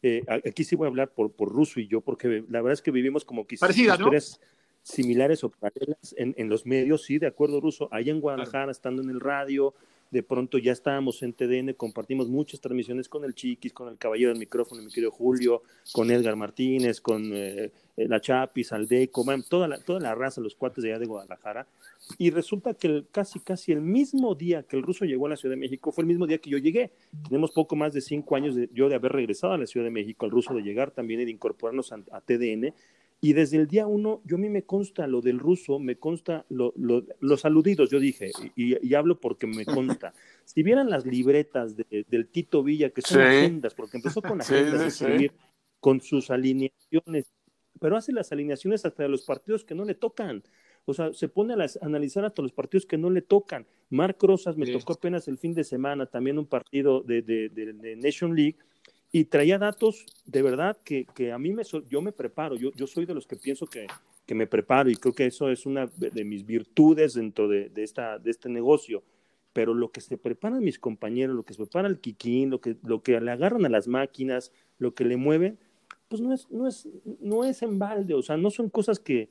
[0.00, 2.80] eh, aquí sí voy a hablar por, por ruso y yo, porque la verdad es
[2.80, 4.40] que vivimos como quizás historias
[4.82, 9.02] similares o paralelas en, en, los medios, sí, de acuerdo, ruso, allá en Guadalajara, estando
[9.02, 9.74] en el radio,
[10.10, 14.30] de pronto ya estábamos en TDN, compartimos muchas transmisiones con el Chiquis, con el Caballero
[14.30, 19.78] del Micrófono, mi querido Julio, con Edgar Martínez, con eh, la Chapis, Aldeco, toda la,
[19.78, 21.66] toda la raza, los cuates de allá de Guadalajara.
[22.16, 25.54] Y resulta que casi, casi el mismo día que el ruso llegó a la Ciudad
[25.54, 26.90] de México fue el mismo día que yo llegué.
[27.28, 29.90] Tenemos poco más de cinco años de, yo de haber regresado a la Ciudad de
[29.90, 32.72] México, el ruso de llegar también y de incorporarnos a TDN.
[33.20, 36.46] Y desde el día uno, yo a mí me consta lo del ruso, me consta
[36.48, 40.14] los aludidos, yo dije, y, hablo porque me consta.
[40.44, 44.86] Si vieran las libretas del Tito Villa, que son agendas, porque empezó con agendas de
[44.86, 45.32] escribir,
[45.80, 47.32] con sus alineaciones,
[47.80, 50.44] pero hace las alineaciones hasta de los partidos que no le tocan.
[50.84, 53.66] O sea, se pone a, analizar hasta los partidos que no le tocan.
[53.90, 57.96] Marc Rosas me tocó apenas el fin de semana, también un partido de, de, de
[57.96, 58.56] Nation League,
[59.10, 62.86] y traía datos de verdad que, que a mí me, yo me preparo, yo, yo
[62.86, 63.86] soy de los que pienso que,
[64.26, 67.82] que, me preparo y creo que eso es una de, mis virtudes dentro de, de,
[67.82, 69.02] esta, de este negocio.
[69.54, 72.76] Pero lo que se preparan mis compañeros, lo que se prepara el Kikín, lo que,
[72.84, 75.58] lo que le agarran a las máquinas, lo que le mueven,
[76.08, 76.86] pues no es, no es,
[77.20, 79.30] no es en balde, o sea, no son cosas que,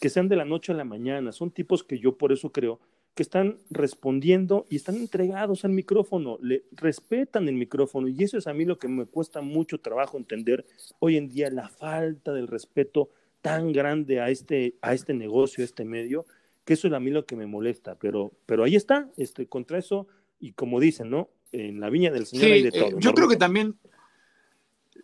[0.00, 2.80] que sean de la noche a la mañana, son tipos que yo por eso creo
[3.16, 8.46] que están respondiendo y están entregados al micrófono, le respetan el micrófono y eso es
[8.46, 10.66] a mí lo que me cuesta mucho trabajo entender
[10.98, 13.08] hoy en día la falta del respeto
[13.40, 16.26] tan grande a este a este negocio, a este medio,
[16.66, 19.78] que eso es a mí lo que me molesta, pero pero ahí está, este contra
[19.78, 20.06] eso
[20.38, 21.30] y como dicen, ¿no?
[21.52, 22.98] En la viña del Señor hay de eh, todo.
[23.00, 23.76] yo creo que también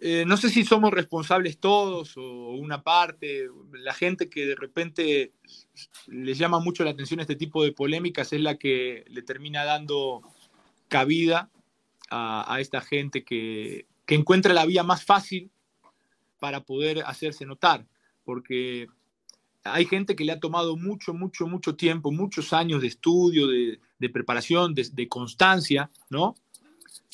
[0.04, 5.32] eh, no sé si somos responsables todos o una parte, la gente que de repente
[6.08, 10.22] les llama mucho la atención este tipo de polémicas es la que le termina dando
[10.88, 11.50] cabida
[12.10, 15.52] a, esta gente que, encuentra la vía más fácil
[16.40, 17.86] para poder hacerse notar,
[18.24, 18.88] porque
[19.62, 24.08] hay gente que le ha tomado mucho, mucho, mucho tiempo, muchos años de estudio, de,
[24.10, 26.34] preparación, de, de, constancia, ¿no?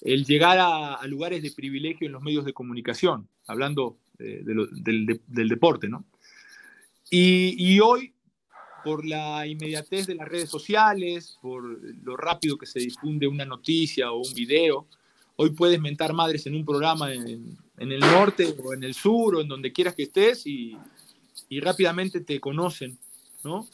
[0.03, 6.05] El llegar a, lugares de privilegio en los medios de comunicación, hablando del, deporte, ¿no?
[7.11, 8.13] Y, hoy,
[8.85, 11.63] por la inmediatez de las redes sociales, por
[12.05, 14.87] lo rápido que se difunde una noticia o un video,
[15.37, 19.41] hoy puedes mentar madres en un programa en, el norte o en el sur o
[19.41, 20.77] en donde quieras que estés y,
[21.61, 22.99] rápidamente te conocen,
[23.43, 23.67] ¿no?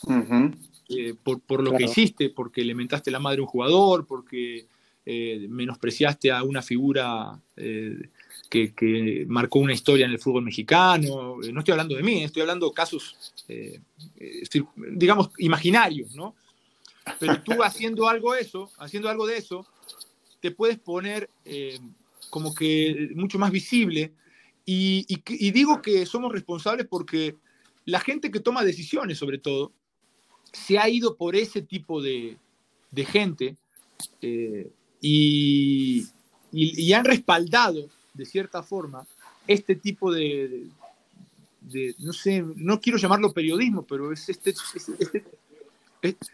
[0.91, 4.67] Eh, por, lo que hiciste, porque le mentaste la madre a un jugador, porque
[5.07, 8.09] eh, menospreciaste a una figura eh,
[8.49, 11.43] que, marcó una historia en el fútbol mexicano.
[11.43, 13.35] Eh, no estoy hablando de mí, estoy hablando de casos,
[14.93, 16.35] digamos, imaginarios, ¿no?
[17.21, 19.67] Pero tú haciendo algo eso, haciendo algo de eso,
[20.41, 21.29] te puedes poner
[22.31, 24.13] como que mucho más visible.
[24.65, 25.05] Y,
[25.51, 27.37] digo que somos responsables porque
[27.85, 29.71] la gente que toma decisiones, sobre todo,
[30.51, 32.39] se ha ido por ese tipo de,
[33.07, 33.57] gente
[35.07, 36.07] y,
[36.51, 39.07] y, han respaldado, de cierta forma,
[39.47, 40.69] este tipo de,
[41.61, 45.27] de, no sé, no quiero llamarlo periodismo, pero es este, este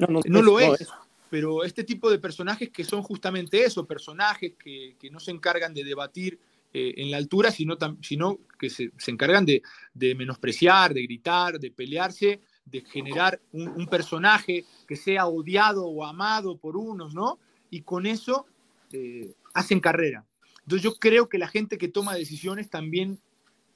[0.07, 0.87] no, lo es,
[1.31, 5.75] pero este tipo de personajes que son justamente eso, personajes que, que no se encargan
[5.75, 6.39] de debatir
[6.73, 9.63] eh, en la altura, sino, sino que se, se encargan de,
[9.95, 16.05] de, menospreciar, de gritar, de pelearse, de generar un, un, personaje que sea odiado o
[16.05, 17.41] amado por unos, ¿no?
[17.69, 18.47] Y con eso
[18.93, 20.25] eh, hacen carrera.
[20.63, 23.21] Entonces yo creo que la gente que toma decisiones también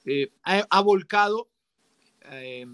[0.04, 1.48] eh, ha, volcado
[2.30, 2.66] eh,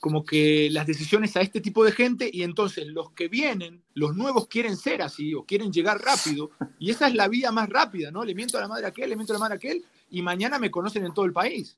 [0.00, 4.14] como que las decisiones a este tipo de gente y entonces los que vienen, los
[4.16, 8.10] nuevos quieren ser así o quieren llegar rápido y esa es la vía más rápida,
[8.10, 8.24] ¿no?
[8.24, 10.58] Le miento a la madre a aquel, le miento a la madre aquel y mañana
[10.58, 11.76] me conocen en todo el país.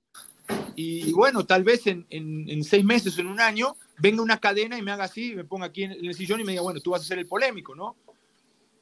[0.76, 4.82] Y, bueno, tal vez en, en, seis meses, en un año, venga una cadena y
[4.82, 7.02] me haga así, me ponga aquí en el sillón y me diga, bueno, tú vas
[7.02, 7.96] a ser el polémico, ¿no?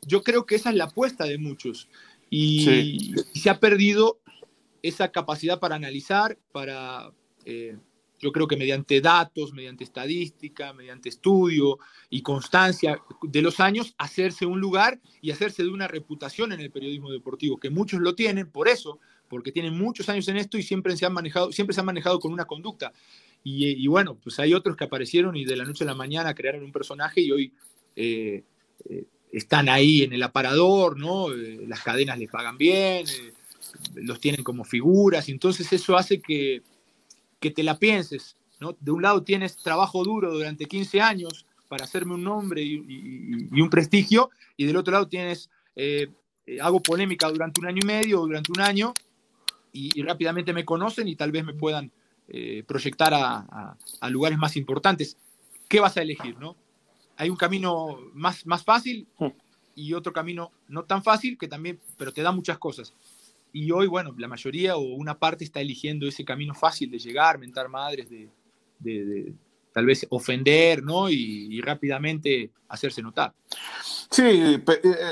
[0.06, 1.88] Yo creo que esa es la apuesta de muchos.
[2.30, 4.18] Y, se ha perdido
[4.82, 7.12] esa capacidad para analizar, para,
[7.44, 7.76] eh,
[8.18, 14.46] yo creo que mediante datos, mediante estadística, mediante estudio y constancia de los años, hacerse
[14.46, 18.50] un lugar y hacerse de una reputación en el periodismo deportivo, que muchos lo tienen
[18.50, 21.80] por eso, porque tienen muchos años en esto y siempre se han manejado, siempre se
[21.80, 22.92] han manejado con una conducta.
[23.44, 26.62] Y, bueno, pues hay otros que aparecieron y de la noche a la mañana crearon
[26.62, 27.52] un personaje y hoy
[27.96, 28.44] eh,
[28.88, 31.32] eh, están ahí en el aparador, ¿no?
[31.32, 33.32] Eh, las cadenas les pagan bien, eh,
[33.94, 36.62] los tienen como figuras, y entonces eso hace que,
[37.40, 38.76] que te la pienses, ¿no?
[38.78, 43.70] De un lado tienes trabajo duro durante 15 años para hacerme un nombre y, un
[43.70, 46.08] prestigio, y del otro lado tienes, eh,
[46.60, 48.92] hago polémica durante un año y medio o durante un año,
[49.72, 51.90] y, rápidamente me conocen y tal vez me puedan
[52.66, 55.18] proyectar a, a lugares más importantes.
[55.68, 56.56] ¿Qué vas a elegir, no?
[57.16, 59.28] Hay un camino más, más fácil, hmm.
[59.74, 62.94] y otro camino no tan fácil, que también, pero te da muchas cosas.
[63.52, 67.38] Y hoy, bueno, la mayoría o una parte está eligiendo ese camino fácil de llegar,
[67.38, 68.30] mentar madres, de,
[68.78, 69.34] de,
[69.72, 71.10] tal vez ofender, ¿no?
[71.10, 73.34] Y, rápidamente hacerse notar.
[74.10, 74.62] Sí, eh,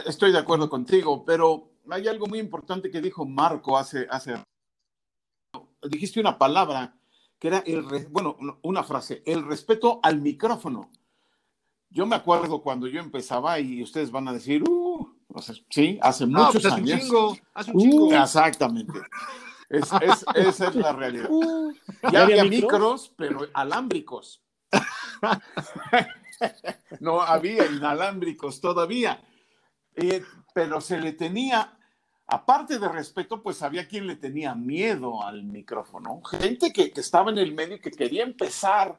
[0.06, 4.34] estoy de acuerdo contigo, pero hay algo muy importante que dijo Marco hace, hace
[5.82, 6.96] dijiste una palabra
[7.38, 10.90] que era el, bueno, una frase, el respeto al micrófono.
[11.90, 15.12] Yo me acuerdo cuando yo empezaba y ustedes van a decir, uh,
[15.68, 16.90] sí, hace muchos pues años.
[16.90, 18.07] Un chingo, hace un chingo.
[18.07, 19.00] Uh, exactamente.
[19.68, 21.26] esa es la realidad.
[21.29, 21.72] Uh,
[22.12, 24.40] ya había micros, pero alámbricos.
[27.00, 29.20] no había inalámbricos todavía.
[29.96, 30.22] Eh,
[30.55, 31.76] pero se le tenía,
[32.29, 36.22] aparte de respeto, pues había quien le tenía miedo al micrófono.
[36.22, 38.96] Gente que, que estaba en el medio y que quería empezar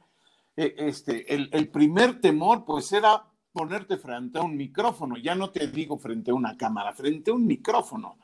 [0.55, 5.97] este, el, primer temor pues era ponerte frente a un micrófono, ya no te digo
[5.97, 8.17] frente a una cámara, frente a un micrófono.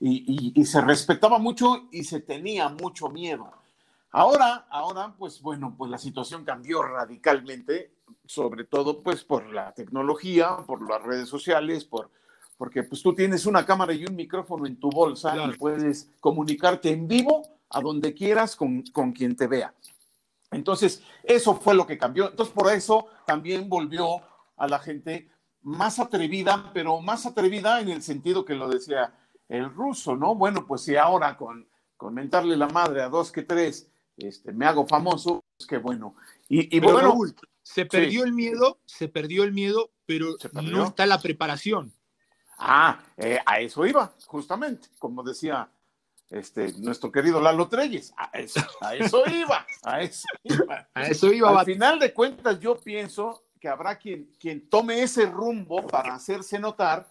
[0.00, 3.50] Y, se respetaba mucho y se tenía mucho miedo.
[4.10, 7.92] Ahora, ahora, pues bueno, pues la situación cambió radicalmente,
[8.26, 12.10] sobre todo pues por la tecnología, por las redes sociales, por,
[12.56, 16.90] porque pues tú tienes una cámara y un micrófono en tu bolsa y puedes comunicarte
[16.90, 19.74] en vivo a donde quieras con, con quien te vea.
[20.54, 22.30] Entonces, eso fue lo que cambió.
[22.30, 24.22] Entonces, por eso también volvió
[24.56, 25.30] a la gente
[25.62, 29.14] más atrevida, pero más atrevida en el sentido que lo decía
[29.48, 30.34] el ruso, ¿no?
[30.34, 34.86] Bueno, pues si ahora con comentarle la madre a dos que tres, este, me hago
[34.86, 36.14] famoso, pues qué bueno.
[36.48, 37.16] Y, bueno,
[37.62, 41.92] se perdió el miedo, se perdió el miedo, pero no está la preparación.
[42.58, 45.68] Ah, eh, a eso iba, justamente, como decía
[46.30, 48.12] este, nuestro querido Lalo Treyes.
[48.16, 48.60] A eso,
[49.26, 50.88] iba, a eso iba.
[50.94, 51.60] A eso iba.
[51.60, 56.58] Al final de cuentas, yo pienso que habrá quien, quien tome ese rumbo para hacerse
[56.58, 57.08] notar,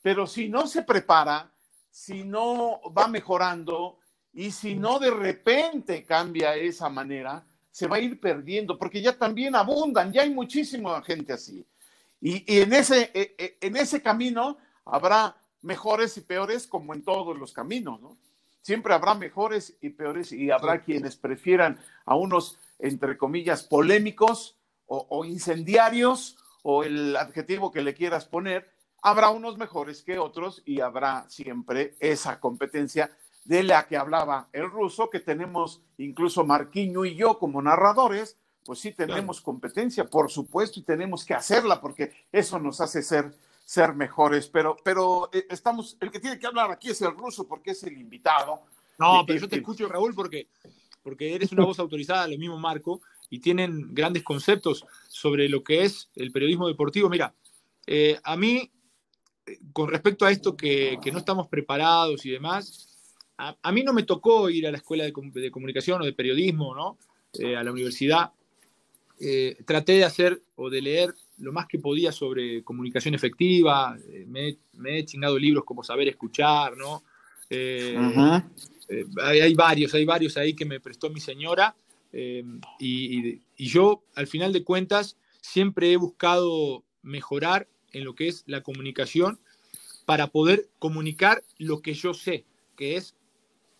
[0.00, 1.52] pero si no se prepara,
[1.90, 3.98] si no va mejorando
[4.32, 9.16] y si no de repente cambia esa manera, se va a ir perdiendo, porque ya
[9.16, 11.66] también abundan, ya hay muchísima gente así.
[12.20, 17.36] Y, en, ese, e, e, en ese camino habrá mejores y peores como en todos
[17.36, 18.16] los caminos, ¿no?
[18.62, 25.24] Siempre habrá mejores y peores y habrá quienes prefieran a unos, entre comillas, polémicos o,
[25.24, 28.70] incendiarios o el adjetivo que le quieras poner.
[29.02, 33.10] Habrá unos mejores que otros y habrá siempre esa competencia
[33.44, 38.78] de la que hablaba el ruso, que tenemos incluso Marquiño y yo como narradores, pues
[38.78, 43.94] sí tenemos competencia, por supuesto, y tenemos que hacerla porque eso nos hace ser ser
[43.94, 47.72] mejores, pero, pero eh, estamos, el que tiene que hablar aquí es el ruso porque
[47.72, 48.62] es el invitado.
[48.98, 50.48] No, pero yo te escucho, Raúl, porque,
[51.02, 55.84] porque eres una voz autorizada, lo mismo Marco, y tienen grandes conceptos sobre lo que
[55.84, 57.08] es el periodismo deportivo.
[57.08, 57.34] Mira,
[57.86, 58.70] eh, a mí,
[59.46, 62.88] eh, con respecto a esto que, que no estamos preparados y demás,
[63.38, 66.74] a, mí no me tocó ir a la escuela de, de comunicación o de periodismo,
[66.76, 66.96] ¿no?
[67.56, 68.30] a la universidad.
[69.64, 74.98] traté de hacer o de leer lo más que podía sobre comunicación efectiva, eh, me,
[74.98, 77.02] he chingado libros como Saber Escuchar, ¿no?
[77.50, 77.96] Eh,
[78.88, 81.74] eh, hay, varios, hay varios ahí que me prestó mi señora
[82.78, 88.62] y, yo, al final de cuentas, siempre he buscado mejorar en lo que es la
[88.62, 89.40] comunicación
[90.04, 92.44] para poder comunicar lo que yo sé,
[92.76, 93.16] que es,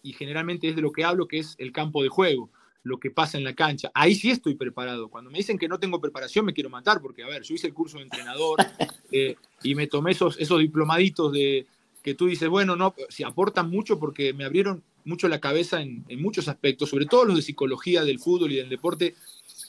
[0.03, 2.51] y generalmente es de lo que hablo, que es el campo de juego
[2.85, 3.91] lo que pasa en la cancha.
[3.95, 5.09] Ahí sí estoy preparado.
[5.09, 7.69] Cuando me dicen que no tengo preparación, me quiero matar, porque, a ver, yo hice
[7.69, 8.59] el curso de entrenador
[9.13, 11.67] eh, y me tomé esos, esos diplomaditos de
[12.03, 16.05] que tú dices, bueno, no, si aportan mucho porque me abrieron mucho la cabeza en,
[16.21, 19.15] muchos aspectos, sobre todo los de psicología del fútbol y del deporte,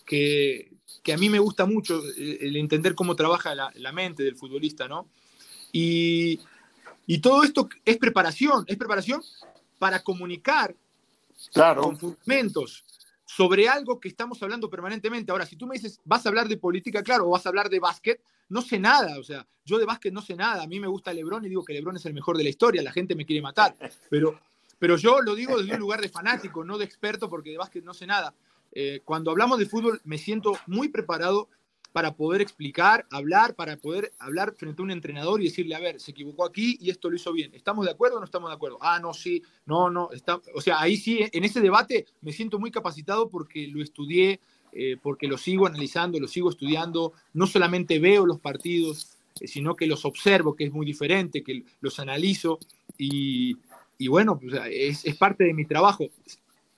[0.05, 0.71] que,
[1.13, 5.07] a mí me gusta mucho eh, el entender cómo trabaja la, mente del futbolista, ¿no?
[5.71, 6.39] Y,
[7.05, 9.21] y todo esto es preparación, es preparación
[9.77, 10.75] para comunicar
[11.51, 11.83] claro.
[11.83, 12.83] con fundamentos,
[13.35, 15.31] sobre algo que estamos hablando permanentemente.
[15.31, 17.69] Ahora, si tú me dices, vas a hablar de política, claro, o vas a hablar
[17.69, 20.79] de básquet, no sé nada, o sea, yo de básquet no sé nada, a mí
[20.79, 23.15] me gusta Lebron y digo que Lebron es el mejor de la historia, la gente
[23.15, 23.75] me quiere matar,
[24.09, 24.39] pero,
[24.77, 27.83] pero yo lo digo desde un lugar de fanático, no de experto, porque de básquet
[27.83, 28.35] no sé nada.
[28.71, 31.47] Eh, cuando hablamos de fútbol me siento muy preparado
[31.93, 35.99] para poder explicar, hablar, para poder hablar frente a un entrenador y decirle, a ver,
[35.99, 37.53] se equivocó aquí y esto lo hizo bien.
[37.53, 38.79] ¿Estamos de acuerdo o no estamos de acuerdo?
[38.81, 40.09] Ah, no, sí, no, no.
[40.11, 40.41] Está...
[40.55, 44.39] O sea, ahí sí, en ese debate me siento muy capacitado porque lo estudié,
[44.71, 47.13] eh, porque lo sigo analizando, lo sigo estudiando.
[47.33, 51.63] No solamente veo los partidos, eh, sino que los observo, que es muy diferente, que
[51.79, 52.57] los analizo
[52.97, 53.55] y,
[53.99, 56.07] y bueno, es, parte de mi trabajo.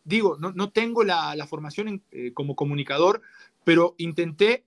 [0.04, 3.22] Digo, no, no tengo la, la formación eh, como comunicador,
[3.64, 4.66] pero intenté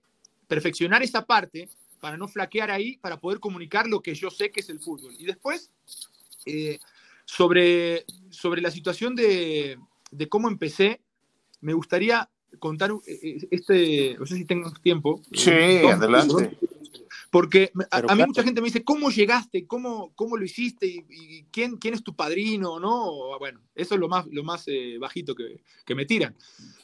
[0.49, 1.69] perfeccionar esa parte
[2.01, 5.13] para no flaquear ahí, para poder comunicar lo que yo sé que es el fútbol.
[5.17, 5.71] Y después,
[6.45, 6.79] eh,
[7.23, 9.77] sobre, sobre la situación de,
[10.11, 11.01] de, cómo empecé,
[11.61, 15.21] me gustaría contar eh, este, no sé si tengo tiempo.
[15.31, 16.57] Sí, adelante.
[17.29, 19.67] Porque a, mí mucha gente me dice, ¿cómo llegaste?
[19.67, 20.87] ¿Cómo, cómo lo hiciste?
[20.87, 22.79] ¿Y, quién, quién es tu padrino?
[22.79, 23.37] ¿No?
[23.37, 26.35] Bueno, eso es lo más, lo más eh, bajito que, que, me tiran.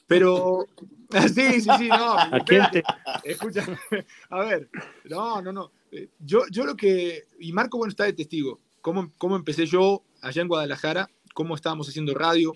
[0.06, 0.68] Pero,
[1.34, 2.14] sí, sí, sí, no.
[2.20, 2.84] ¿A quién te...
[3.24, 3.66] Escucha,
[4.30, 4.70] a ver,
[5.06, 5.72] no, no, no.
[5.92, 10.04] Eh, yo, yo lo que, y Marco, bueno, está de testigo, cómo, cómo empecé yo
[10.22, 12.54] allá en Guadalajara, cómo estábamos haciendo radio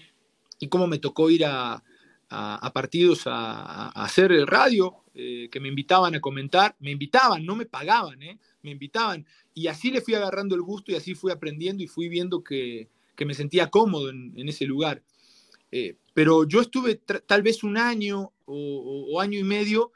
[0.60, 1.84] y cómo me tocó ir a,
[2.30, 7.54] a, partidos a, a, hacer radio, eh, que me invitaban a comentar, me invitaban, no
[7.54, 9.26] me pagaban, eh, me invitaban.
[9.54, 12.88] Y así le fui agarrando el gusto y así fui aprendiendo y fui viendo que,
[13.18, 15.04] que me sentía cómodo en, ese lugar.
[15.74, 19.92] Eh, pero yo estuve tal vez un año o, año y medio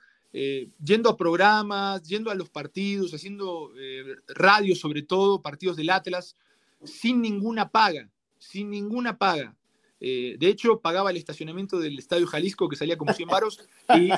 [0.84, 3.72] yendo a programas, yendo a los partidos, haciendo
[4.28, 6.36] radio sobre todo, partidos del Atlas,
[6.84, 8.10] sin ninguna paga,
[8.40, 9.56] sin ninguna paga.
[10.06, 13.62] Eh, de hecho, pagaba el estacionamiento del Estadio Jalisco, que salía como 100 varos,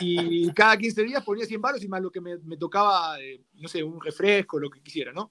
[0.02, 3.68] y, cada 15 días ponía 100 varos y más lo que me, tocaba, eh, no
[3.68, 5.30] sé, un refresco, lo que quisiera, ¿no?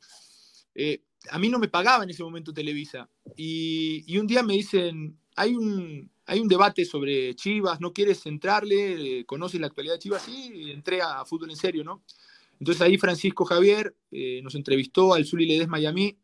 [0.72, 3.10] Eh, a mí no me pagaba en ese momento Televisa.
[3.36, 9.24] Y, un día me dicen, hay un, hay un debate sobre Chivas, ¿no quieres entrarle?
[9.26, 10.22] ¿Conoces la actualidad de Chivas?
[10.22, 12.04] Sí, entré a fútbol en serio, ¿no?
[12.60, 13.96] Entonces ahí Francisco Javier
[14.42, 16.16] nos entrevistó al Zuli Ledesma y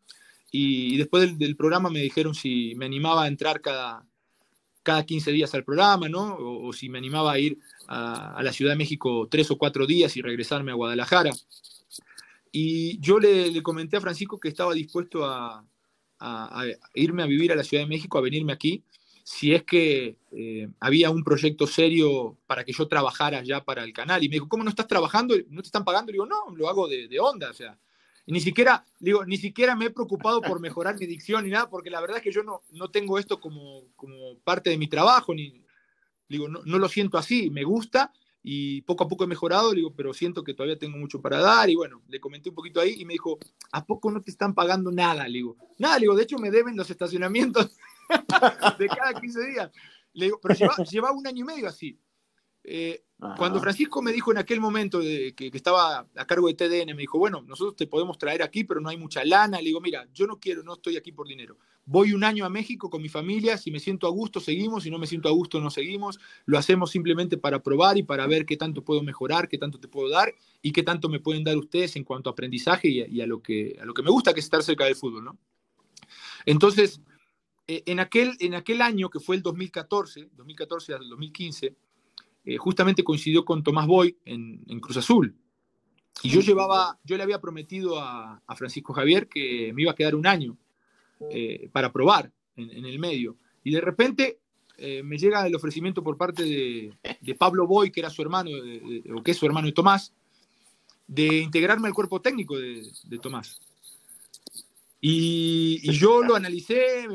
[0.53, 4.05] y, después del, programa me dijeron si me animaba a entrar cada,
[4.83, 6.37] cada 15 días al programa, ¿no?
[6.39, 7.59] O, si me animaba a ir
[7.89, 11.31] a, la Ciudad de México tres o cuatro días y regresarme a Guadalajara.
[12.53, 15.64] Y yo le, comenté a Francisco que estaba dispuesto a,
[16.95, 18.85] irme a vivir a la Ciudad de México, a venirme aquí,
[19.22, 23.93] si es que eh, había un proyecto serio para que yo trabajara ya para el
[23.93, 24.22] canal.
[24.24, 25.37] Y me dijo, ¿cómo no estás trabajando?
[25.49, 26.11] ¿No te están pagando?
[26.11, 27.78] Y digo, no, lo hago de, de onda, o sea,
[28.31, 31.91] ni siquiera, digo, ni siquiera me he preocupado por mejorar mi dicción ni nada, porque
[31.91, 35.35] la verdad es que yo no, no tengo esto como, como parte de mi trabajo,
[35.35, 35.64] ni,
[36.28, 38.12] digo, no, no, lo siento así, me gusta
[38.43, 41.68] y poco a poco he mejorado, digo, pero siento que todavía tengo mucho para dar
[41.68, 43.39] y bueno, le comenté un poquito ahí y me dijo,
[43.72, 45.26] ¿a poco no te están pagando nada?
[45.28, 47.76] Le digo, nada, le digo, de hecho me deben los estacionamientos
[48.78, 49.70] de cada 15 días.
[50.12, 51.99] Le digo, pero lleva, lleva un año y medio así.
[52.72, 53.02] Eh,
[53.36, 57.02] cuando Francisco me dijo en aquel momento de que, estaba a cargo de TDN, me
[57.02, 59.58] dijo, bueno, nosotros te podemos traer aquí, pero no hay mucha lana.
[59.58, 61.58] Le digo, mira, yo no quiero, no estoy aquí por dinero.
[61.84, 64.90] Voy un año a México con mi familia, si me siento a gusto, seguimos, si
[64.90, 66.20] no me siento a gusto, no seguimos.
[66.46, 69.88] Lo hacemos simplemente para probar y para ver qué tanto puedo mejorar, qué tanto te
[69.88, 73.26] puedo dar y qué tanto me pueden dar ustedes en cuanto a aprendizaje y a,
[73.26, 75.38] lo, que, a lo que me gusta, que es estar cerca del fútbol, ¿no?
[76.46, 77.00] Entonces,
[77.66, 81.76] eh, en, aquel, en aquel año que fue el 2014, 2014 al 2015,
[82.45, 85.36] eh, justamente coincidió con Tomás Boy en, Cruz Azul.
[86.22, 90.14] Y yo llevaba, yo le había prometido a, Francisco Javier que me iba a quedar
[90.14, 90.57] un año
[91.30, 93.36] eh, para probar en, el medio.
[93.62, 94.41] Y de repente
[94.76, 98.51] eh, me llega el ofrecimiento por parte de, Pablo Boy, que era su hermano,
[99.14, 100.12] o que es su hermano de Tomás,
[101.07, 103.61] de integrarme al cuerpo técnico de Tomás.
[105.03, 107.07] Y, yo lo analicé,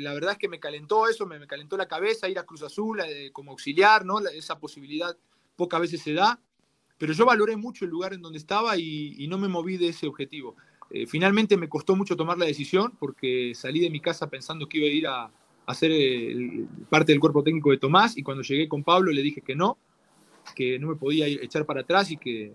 [0.00, 3.00] la verdad es que me calentó eso, me, calentó la cabeza ir a Cruz Azul
[3.00, 4.18] eh, como auxiliar, ¿no?
[4.18, 5.16] esa posibilidad
[5.56, 6.38] pocas veces se da,
[6.98, 10.06] pero yo valoré mucho el lugar en donde estaba y, no me moví de ese
[10.06, 10.54] objetivo.
[10.90, 14.78] Eh, finalmente me costó mucho tomar la decisión porque salí de mi casa pensando que
[14.78, 15.30] iba a ir a,
[15.66, 15.92] a ser
[16.90, 19.78] parte del cuerpo técnico de Tomás y cuando llegué con Pablo le dije que no,
[20.54, 22.54] que no me podía echar para atrás y que,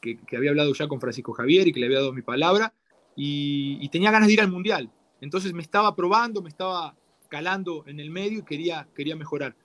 [0.00, 2.72] que, que había hablado ya con Francisco Javier y que le había dado mi palabra
[3.16, 4.90] y, tenía ganas de ir al Mundial.
[5.20, 6.94] Entonces me estaba probando, me estaba
[7.28, 9.56] calando en el medio y quería, quería mejorar.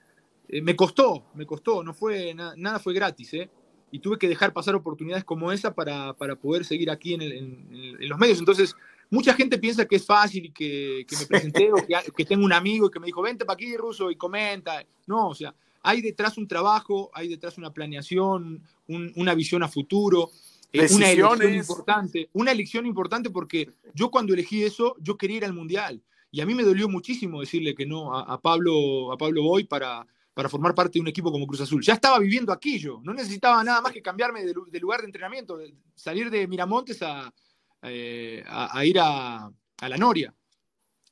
[0.47, 3.49] Eh, me costó, me costó, no fue, nada fue gratis, ¿eh?
[3.91, 8.09] Y tuve que dejar pasar oportunidades como esa para, para poder seguir aquí en, en,
[8.09, 8.39] los medios.
[8.39, 8.73] Entonces,
[9.09, 12.45] mucha gente piensa que es fácil y que, que me presenté o que, que, tengo
[12.45, 14.81] un amigo y que me dijo, vente para aquí, Ruso, y comenta.
[15.07, 20.31] No, o sea, hay detrás un trabajo, hay detrás una planeación, una visión a futuro.
[20.73, 25.45] Eh, una elección importante, una elección importante porque yo cuando elegí eso, yo quería ir
[25.45, 26.01] al Mundial.
[26.33, 30.07] Y a mí me dolió muchísimo decirle que no a, Pablo, a Pablo Boy para,
[30.33, 31.83] para formar parte de un equipo como Cruz Azul.
[31.83, 35.59] Ya estaba viviendo aquí yo, no necesitaba nada más que cambiarme de, lugar de entrenamiento,
[35.93, 37.33] salir de Miramontes a,
[37.81, 39.51] eh, a, ir a,
[39.81, 40.33] la Noria.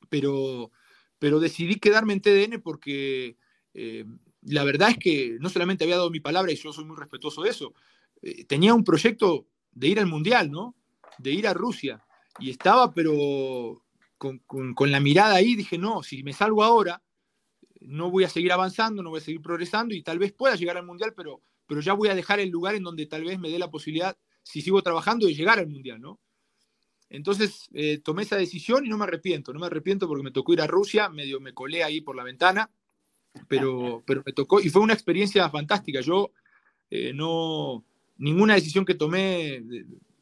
[0.08, 0.72] Pero,
[1.20, 3.36] pero decidí quedarme en TDN porque
[3.74, 4.06] eh,
[4.44, 7.44] la verdad es que no solamente había dado mi palabra y yo soy muy respetuoso
[7.44, 7.74] de eso,
[8.22, 10.76] eh, tenía un proyecto de ir al Mundial, ¿no?
[11.18, 12.04] De ir a Rusia.
[12.40, 13.84] Y estaba, pero
[14.18, 17.02] con, la mirada ahí, dije, no, si me salgo ahora,
[17.82, 20.78] no voy a seguir avanzando, no voy a seguir progresando y tal vez pueda llegar
[20.78, 23.50] al Mundial, pero, pero ya voy a dejar el lugar en donde tal vez me
[23.50, 26.20] dé la posibilidad, si sigo trabajando, de llegar al Mundial, ¿no?
[27.10, 30.54] Entonces eh, tomé esa decisión y no me arrepiento, no me arrepiento porque me tocó
[30.54, 32.70] ir a Rusia, medio me colé ahí por la ventana,
[33.48, 36.02] pero, pero me tocó y fue una experiencia fantástica.
[36.02, 36.32] Yo
[36.92, 37.84] eh, no,
[38.20, 39.64] ninguna decisión que tomé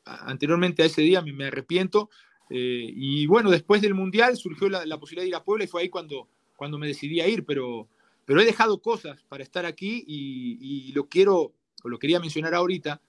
[0.06, 2.10] anteriormente a ese día me, arrepiento.
[2.50, 5.82] Eh, y bueno, después del Mundial surgió la, posibilidad de ir a Puebla y fue
[5.82, 7.90] ahí cuando, cuando me decidí a ir, pero,
[8.26, 13.02] pero he dejado cosas para estar aquí y, lo quiero, o lo quería mencionar ahorita,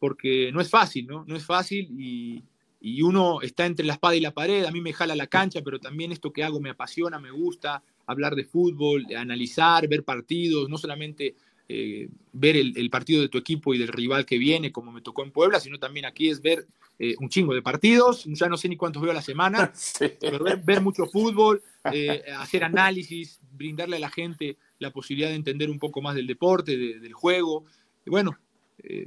[0.00, 1.24] porque no es fácil, ¿no?
[1.26, 2.42] No es fácil y,
[2.80, 5.62] y uno está entre la espada y la pared, a mí me jala la cancha,
[5.62, 10.68] pero también esto que hago me apasiona, me gusta, hablar de fútbol, analizar, ver partidos,
[10.68, 11.34] no solamente
[11.68, 15.24] eh, ver el, partido de tu equipo y del rival que viene, como me tocó
[15.24, 16.66] en Puebla, sino también aquí es ver
[16.98, 19.72] eh, un chingo de partidos, ya no sé ni cuántos veo a la semana,
[20.20, 21.62] pero ver, mucho fútbol,
[21.92, 26.28] eh, hacer análisis, brindarle a la gente la posibilidad de entender un poco más del
[26.28, 27.64] deporte, del juego.
[28.04, 28.38] bueno,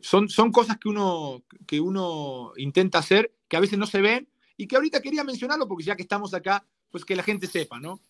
[0.01, 4.28] son, son cosas que uno, que uno intenta hacer, que a veces no se ven,
[4.57, 7.80] y que ahorita quería mencionarlo, porque ya que estamos acá, pues que la gente sepa,
[7.80, 8.01] ¿no?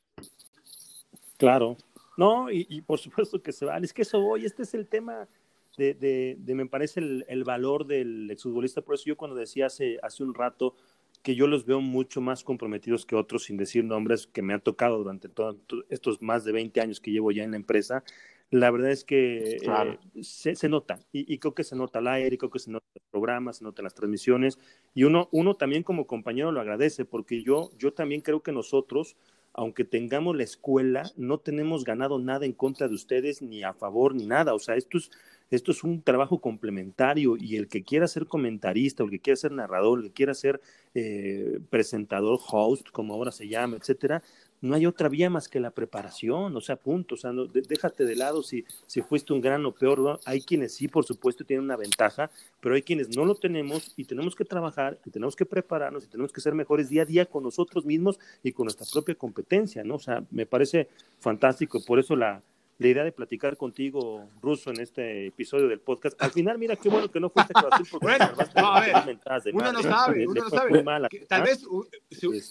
[1.37, 1.77] Claro,
[2.19, 3.81] no, y, por supuesto que se van.
[3.85, 5.29] Es que eso hoy, este es el tema
[5.77, 5.93] de,
[6.37, 8.81] de, me parece, el, valor del exfutbolista.
[8.81, 10.75] Por eso yo cuando decía hace, hace un rato
[11.23, 14.59] que yo los veo mucho más comprometidos que otros, sin decir nombres, que me han
[14.59, 15.55] tocado durante todos
[15.87, 18.03] estos más de 20 años que llevo ya en la empresa,
[18.51, 22.07] la verdad es que eh, se, se, nota, y, y, creo que se nota al
[22.07, 24.59] aire, creo que se nota en los programas, se nota en las transmisiones,
[24.93, 29.15] y uno, uno también como compañero lo agradece, porque yo, yo también creo que nosotros
[29.53, 34.15] aunque tengamos la escuela, no tenemos ganado nada en contra de ustedes, ni a favor,
[34.15, 34.53] ni nada.
[34.53, 35.11] O sea, esto es,
[35.49, 39.51] esto es un trabajo complementario y el que quiera ser comentarista, el que quiera ser
[39.51, 40.61] narrador, el que quiera ser
[40.93, 44.23] eh, presentador, host, como ahora se llama, etcétera,
[44.61, 48.05] no hay otra vía más que la preparación, o sea, punto, o sea, no, déjate
[48.05, 51.65] de lado si, si fuiste un gran o peor, hay quienes sí, por supuesto, tienen
[51.65, 52.29] una ventaja,
[52.59, 56.07] pero hay quienes no lo tenemos y tenemos que trabajar y tenemos que prepararnos y
[56.07, 59.83] tenemos que ser mejores día a día con nosotros mismos y con nuestra propia competencia,
[59.83, 59.95] ¿no?
[59.95, 60.89] O sea, me parece
[61.19, 62.41] fantástico, por eso la,
[62.79, 66.19] la idea de platicar contigo, Ruso, en este episodio del podcast.
[66.21, 69.19] Al final, mira qué bueno que no fuiste Cruz Azul porque bueno, no, a ver,
[69.53, 70.83] uno no sabe, uno no sabe.
[71.27, 71.65] tal vez,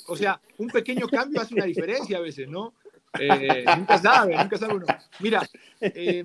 [0.07, 2.75] o sea, un pequeño cambio hace una diferencia a veces, ¿no?
[3.19, 4.87] Eh, nunca sabe, nunca sabe uno.
[5.21, 5.49] Mira,
[5.81, 6.25] eh,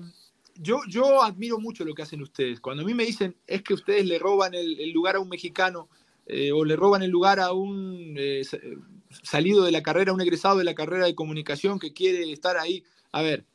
[0.54, 2.60] yo, yo admiro mucho lo que hacen ustedes.
[2.60, 5.88] Cuando a mí me dicen es que ustedes le roban el, lugar a un mexicano
[6.26, 8.18] eh, o le roban el lugar a un
[9.22, 12.84] salido de la carrera, un egresado de la carrera de comunicación que quiere estar ahí.
[13.10, 13.46] A ver,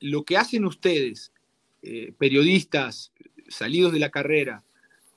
[0.00, 1.32] lo que hacen ustedes,
[1.82, 3.12] eh, periodistas
[3.48, 4.64] salidos de la carrera,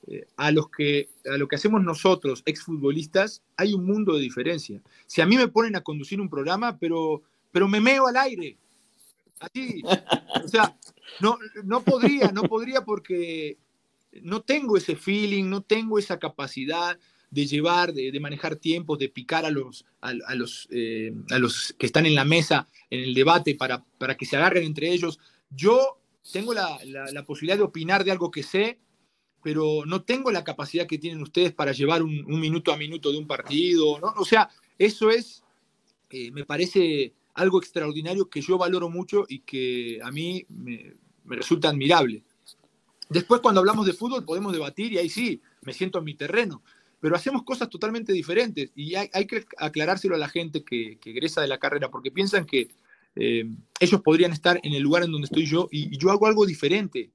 [0.07, 4.81] eh, a, los que, a lo que hacemos nosotros, exfutbolistas, hay un mundo de diferencia.
[5.05, 7.21] Si a mí me ponen a conducir un programa, pero,
[7.51, 8.57] pero me meo al aire.
[9.39, 9.81] Así.
[10.43, 10.77] O sea,
[11.19, 13.57] no, no podría, no podría porque
[14.21, 16.97] no tengo ese feeling, no tengo esa capacidad
[17.31, 21.85] de llevar, de, manejar tiempos, de picar a los, a, los, eh, a los que
[21.85, 25.17] están en la mesa, en el debate, para, para que se agarren entre ellos.
[25.49, 25.97] Yo
[26.31, 28.79] tengo la, la, posibilidad de opinar de algo que sé,
[29.41, 33.17] pero no tengo la capacidad que tienen ustedes para llevar un, minuto a minuto de
[33.17, 33.97] un partido.
[33.99, 34.13] ¿no?
[34.17, 35.41] O sea, eso es,
[36.09, 41.37] eh, me parece algo extraordinario que yo valoro mucho y que a mí me, me
[41.37, 42.23] resulta admirable.
[43.07, 46.61] Después, cuando hablamos de fútbol, podemos debatir y ahí sí, me siento en mi terreno
[47.01, 51.47] pero hacemos cosas totalmente diferentes y hay, que aclarárselo a la gente que, egresa de
[51.47, 52.69] la carrera porque piensan que
[53.15, 53.43] eh,
[53.79, 57.11] ellos podrían estar en el lugar en donde estoy yo y, yo hago algo diferente.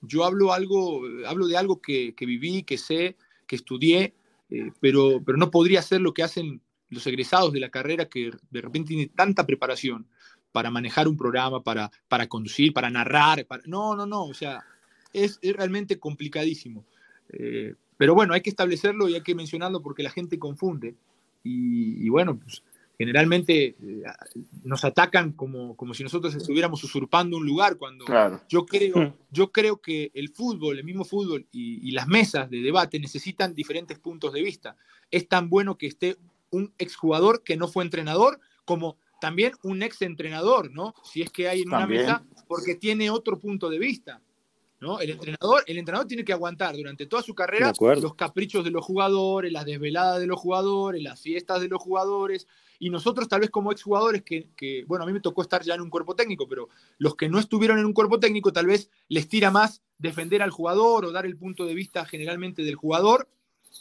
[0.00, 3.16] Yo hablo, algo, hablo de algo que, viví, que sé,
[3.46, 4.14] que estudié,
[4.48, 8.30] eh, pero, pero no podría hacer lo que hacen los egresados de la carrera que
[8.50, 10.06] de repente tienen tanta preparación
[10.52, 13.46] para manejar un programa, para, para conducir, para narrar.
[13.66, 14.64] No, no, no, o sea,
[15.12, 16.86] es, realmente complicadísimo.
[17.30, 20.94] Eh, pero bueno, hay que establecerlo y hay que mencionarlo porque la gente confunde.
[21.42, 22.62] Y, bueno, pues
[22.98, 24.02] generalmente eh,
[24.64, 28.04] nos atacan como, como si nosotros estuviéramos usurpando un lugar cuando
[28.48, 29.14] yo, creo, hmm.
[29.30, 33.98] yo creo que el fútbol, el mismo fútbol y, las mesas de debate necesitan diferentes
[33.98, 34.76] puntos de vista.
[35.10, 36.16] Es tan bueno que esté
[36.50, 40.94] un exjugador que no fue entrenador como también un ex entrenador, ¿no?
[41.02, 44.20] Si es que hay en una mesa, porque tiene otro punto de vista.
[44.80, 45.00] ¿No?
[45.00, 48.84] El entrenador, el entrenador tiene que aguantar durante toda su carrera los caprichos de los
[48.84, 52.46] jugadores, las desveladas de los jugadores, las fiestas de los jugadores.
[52.78, 55.74] Y nosotros, tal vez como exjugadores, que, que, bueno, a mí me tocó estar ya
[55.74, 56.68] en un cuerpo técnico, pero
[56.98, 60.50] los que no estuvieron en un cuerpo técnico, tal vez les tira más defender al
[60.50, 63.28] jugador o dar el punto de vista generalmente del jugador.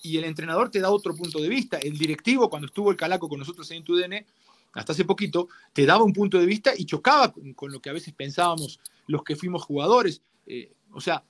[0.02, 1.78] Y el entrenador te da otro punto de vista.
[1.78, 4.26] El directivo, cuando estuvo el Calaco con nosotros en TUDN,
[4.74, 7.93] hasta hace poquito, te daba un punto de vista y chocaba con, lo que a
[7.93, 10.22] veces pensábamos los que fuimos jugadores.
[10.45, 11.23] Eh, o sea,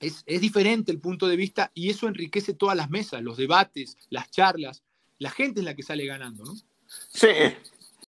[0.00, 3.96] es, es diferente el punto de vista y eso enriquece todas las mesas, los debates,
[4.10, 4.82] las charlas.
[5.18, 6.54] La gente es la que sale ganando, ¿no?
[7.08, 7.28] Sí.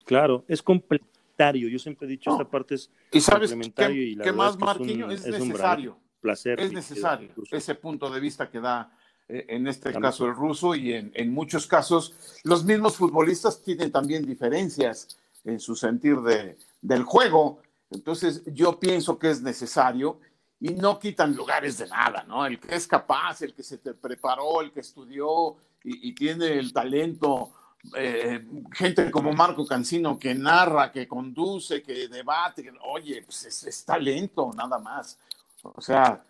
[0.05, 1.69] Claro, es complementario.
[1.69, 4.51] Yo siempre he dicho, esta parte es ¿Y sabes complementario qué, y la qué más,
[4.51, 5.05] es que Marquiño?
[5.05, 5.99] un- Es, un gran necesario.
[6.19, 6.59] placer.
[6.59, 8.91] Es necesario ese punto de vista que da
[9.30, 10.01] eh, en este También.
[10.03, 12.13] caso el ruso y en, en muchos casos
[12.43, 17.61] los mismos futbolistas tienen también diferencias en su sentir de, del juego.
[17.89, 20.19] Entonces yo pienso que es necesario
[20.60, 22.45] y no quitan lugares de nada, ¿no?
[22.45, 26.47] El que es capaz, el que se te preparó, el que estudió y, y tiene
[26.58, 27.51] el talento,
[27.95, 28.43] eh,
[28.74, 33.86] gente como Marco Cancino que narra, que conduce, que debate, que- oye, pues es, es
[33.86, 35.20] talento, nada más.
[35.62, 36.24] O sea,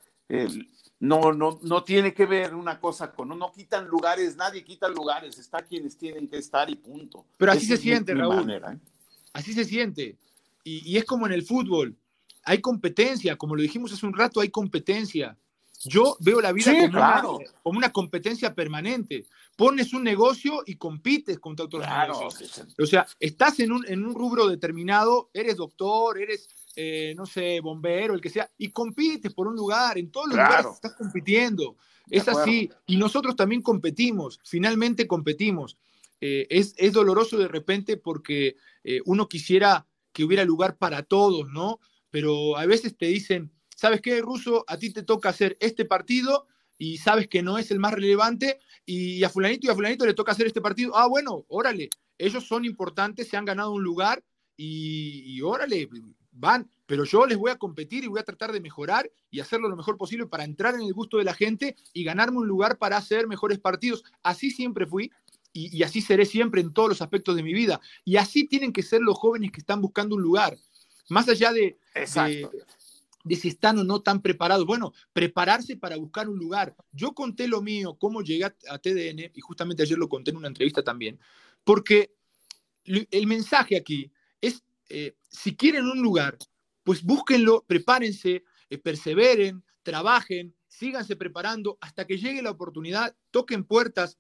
[0.99, 5.38] no, no, no tiene que ver una cosa con, no quitan lugares, nadie quita lugares,
[5.38, 7.25] está quienes tienen que estar y punto.
[7.38, 8.36] Pero así Esa se mi- siente, mi Raúl.
[8.38, 8.78] manera, ¿eh?
[9.34, 10.17] Así se siente.
[10.63, 11.95] Y, y es como en el fútbol.
[12.47, 15.37] Hay competencia, como lo dijimos hace un rato, hay competencia.
[15.83, 17.37] Yo veo la vida Sí, como, claro.
[17.37, 19.25] una, como una competencia permanente.
[19.55, 22.51] Pones un negocio y compites contra otros Claro, negocios.
[22.55, 22.81] sí, sí.
[22.81, 27.59] O sea, estás en un, en un rubro determinado, eres doctor, eres, eh, no sé,
[27.59, 29.97] bombero, el que sea, y compites por un lugar.
[29.97, 30.49] En todos los Claro.
[30.49, 31.75] lugares estás compitiendo.
[32.07, 32.69] De es así.
[32.85, 35.77] Y nosotros también competimos, finalmente competimos.
[36.21, 41.47] Eh, es, es doloroso de repente porque eh, uno quisiera que hubiera lugar para todos,
[41.51, 41.79] ¿no?
[42.18, 44.65] Pero a veces te dicen, ¿sabes qué, Ruso?
[44.68, 48.57] A ti te toca hacer este partido y sabes que no es el más relevante
[48.88, 50.97] y a fulanito y a fulanito le toca hacer este partido.
[50.97, 54.24] Ah, bueno, órale, ellos son importantes, se han ganado un lugar
[54.57, 55.88] y, órale,
[56.32, 59.70] van, pero yo les voy a competir y voy a tratar de mejorar y hacerlo
[59.70, 62.80] lo mejor posible para entrar en el gusto de la gente y ganarme un lugar
[62.80, 64.03] para hacer mejores partidos.
[64.24, 65.11] Así siempre fui
[65.53, 67.80] y así seré siempre en todos los aspectos de mi vida.
[68.05, 70.57] Y así tienen que ser los jóvenes que están buscando un lugar.
[71.10, 72.49] Más allá de, Exacto.
[72.49, 72.64] de,
[73.24, 74.66] de si están o no tan preparados.
[74.66, 76.76] Bueno, prepararse para buscar un lugar.
[76.91, 80.38] Yo conté lo mío, cómo llegué a, a TDN, y justamente ayer lo conté en
[80.38, 81.20] una entrevista también,
[81.64, 82.14] porque
[82.88, 86.38] el mensaje aquí es, eh, si quieren un lugar,
[86.84, 94.18] pues búsquenlo, prepárense, eh, perseveren, trabajen, síganse preparando hasta que llegue la oportunidad, toquen puertas,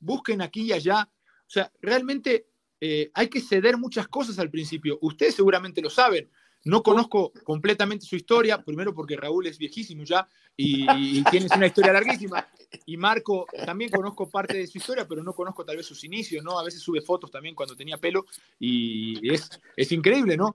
[0.00, 1.10] busquen aquí y allá.
[1.46, 2.46] O sea, realmente
[2.80, 4.98] eh, hay que ceder muchas cosas al principio.
[5.00, 6.30] Ustedes seguramente lo saben.
[6.64, 11.66] No conozco completamente su historia, primero porque Raúl es viejísimo ya y, y tiene una
[11.66, 12.48] historia larguísima.
[12.86, 16.42] Y Marco también conozco parte de su historia, pero no conozco tal vez sus inicios,
[16.42, 16.58] ¿no?
[16.58, 18.24] A veces sube fotos también cuando tenía pelo
[18.58, 20.54] y es, es increíble, ¿no?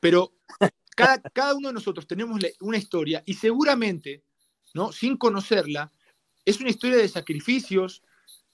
[0.00, 0.34] Pero
[0.94, 4.22] cada, cada uno de nosotros tenemos una historia y seguramente,
[4.74, 4.92] ¿no?
[4.92, 5.90] Sin conocerla,
[6.44, 8.02] es una historia de sacrificios,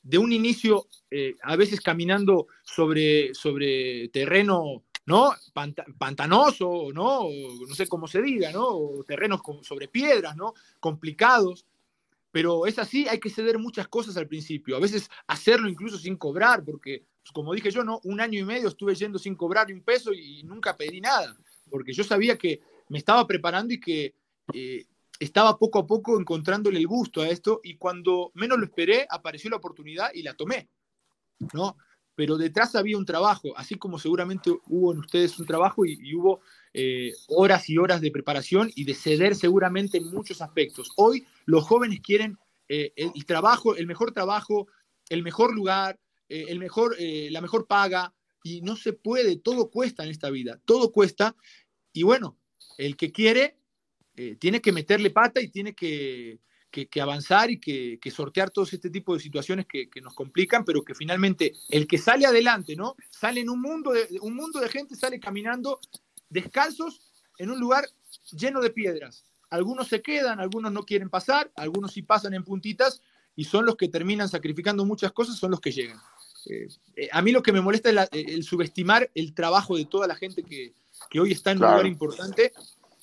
[0.09, 5.33] de un inicio eh, a veces caminando sobre, sobre terreno ¿no?
[5.55, 7.23] Panta- pantanoso, ¿no?
[7.67, 8.79] No sé cómo se diga, ¿no?
[9.07, 10.53] Terrenos sobre piedras, ¿no?
[10.81, 11.65] Complicados.
[12.31, 14.77] Pero es así, hay que ceder muchas cosas al principio.
[14.77, 18.01] A veces hacerlo incluso sin cobrar, porque, pues, como dije yo, ¿no?
[18.05, 21.35] Un año y medio estuve yendo sin cobrar un peso y nunca pedí nada,
[21.71, 24.15] porque yo sabía que me estaba preparando y que
[24.53, 24.85] eh,
[25.19, 29.51] estaba poco a poco encontrándole el gusto a esto y cuando menos lo esperé apareció
[29.51, 30.69] la oportunidad y la tomé,
[31.53, 31.77] ¿no?
[32.15, 36.15] Pero detrás había un trabajo, así como seguramente hubo en ustedes un trabajo y, y
[36.15, 36.41] hubo
[36.75, 40.93] eh, horas y horas de preparación y de ceder seguramente en muchos aspectos.
[40.97, 42.39] Hoy los jóvenes quieren
[42.69, 44.69] eh, el, trabajo, el mejor trabajo,
[45.09, 45.99] el mejor lugar,
[46.29, 48.15] eh, el mejor, la mejor paga
[48.45, 51.35] y no se puede, todo cuesta en esta vida, todo cuesta
[51.93, 52.37] y bueno,
[52.77, 53.57] el que quiere
[54.19, 56.41] eh, tiene que meterle pata y tiene que,
[56.73, 60.13] que, que avanzar y que, que, sortear todos este tipo de situaciones que, que, nos
[60.13, 62.97] complican, pero que finalmente el que sale adelante, ¿no?
[63.11, 65.79] Sale en un mundo de, un mundo de gente, sale caminando
[66.29, 67.01] descalzos
[67.39, 67.85] en un lugar
[68.33, 69.25] lleno de piedras.
[69.51, 73.01] Algunos se quedan, algunos no quieren pasar, algunos sí pasan en puntitas
[73.37, 76.01] y son los que terminan sacrificando muchas cosas, son los que llegan.
[76.47, 76.67] Eh,
[76.97, 80.09] eh, a mí lo que me molesta es la, el subestimar el trabajo de toda
[80.09, 80.73] la gente que,
[81.09, 81.75] que hoy está en claro.
[81.75, 82.53] un lugar importante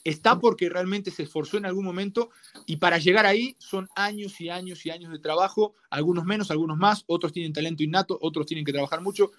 [0.06, 2.30] está porque realmente se esforzó en algún momento
[2.66, 6.78] y para llegar ahí son años y años y años de trabajo, algunos menos, algunos
[6.78, 9.32] más, otros tienen talento innato, otros tienen que trabajar mucho.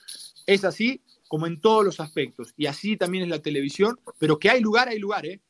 [0.45, 4.51] Es así como en todos los aspectos y así también es la televisión, pero que
[4.51, 5.41] hay lugar, hay lugar, ¿eh?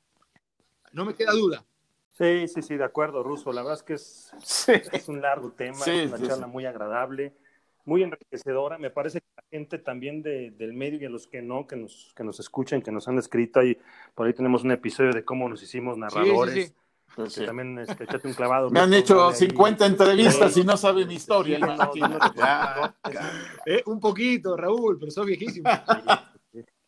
[0.93, 1.64] No me queda duda.
[2.12, 3.53] Sí, sí, sí, de acuerdo, Ruso.
[3.53, 4.73] La verdad es que es, sí.
[4.93, 7.35] es un largo tema, sí, es una sí, charla muy agradable,
[7.87, 8.76] muy enriquecedora.
[8.78, 11.76] Me parece que la gente también de, del medio y a los que no, que
[11.76, 13.78] nos, que nos escuchen, que nos han escrito, y
[14.14, 16.74] por ahí tenemos un episodio de cómo nos hicimos narradores.
[17.14, 18.68] Pues que también este, echate un clavado.
[18.70, 19.91] Me han hecho 50 ahí.
[19.91, 21.59] entrevistas y no saben mi historia.
[21.59, 21.93] No, no,
[22.34, 22.95] ya,
[23.64, 25.70] eh, un poquito, Raúl, pero sos viejísimo.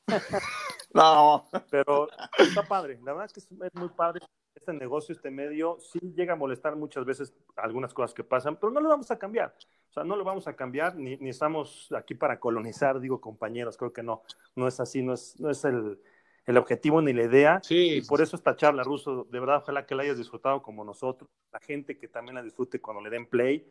[0.92, 1.48] no.
[1.70, 2.98] Pero está padre.
[3.04, 4.20] La verdad es que es muy padre
[4.58, 8.70] este negocio, este medio, sí llega a molestar muchas veces algunas cosas que pasan, pero
[8.70, 9.54] no lo vamos a cambiar.
[9.88, 13.76] O sea, no lo vamos a cambiar, ni, ni estamos aquí para colonizar, digo compañeros,
[13.76, 14.22] creo que no,
[14.54, 15.98] no es así, no es, no es el,
[16.46, 17.60] el objetivo ni la idea.
[17.62, 17.94] Sí.
[17.94, 21.30] Y por eso esta charla, Ruso, de verdad, ojalá que la hayas disfrutado como nosotros,
[21.52, 23.66] la gente que también la disfrute cuando le den play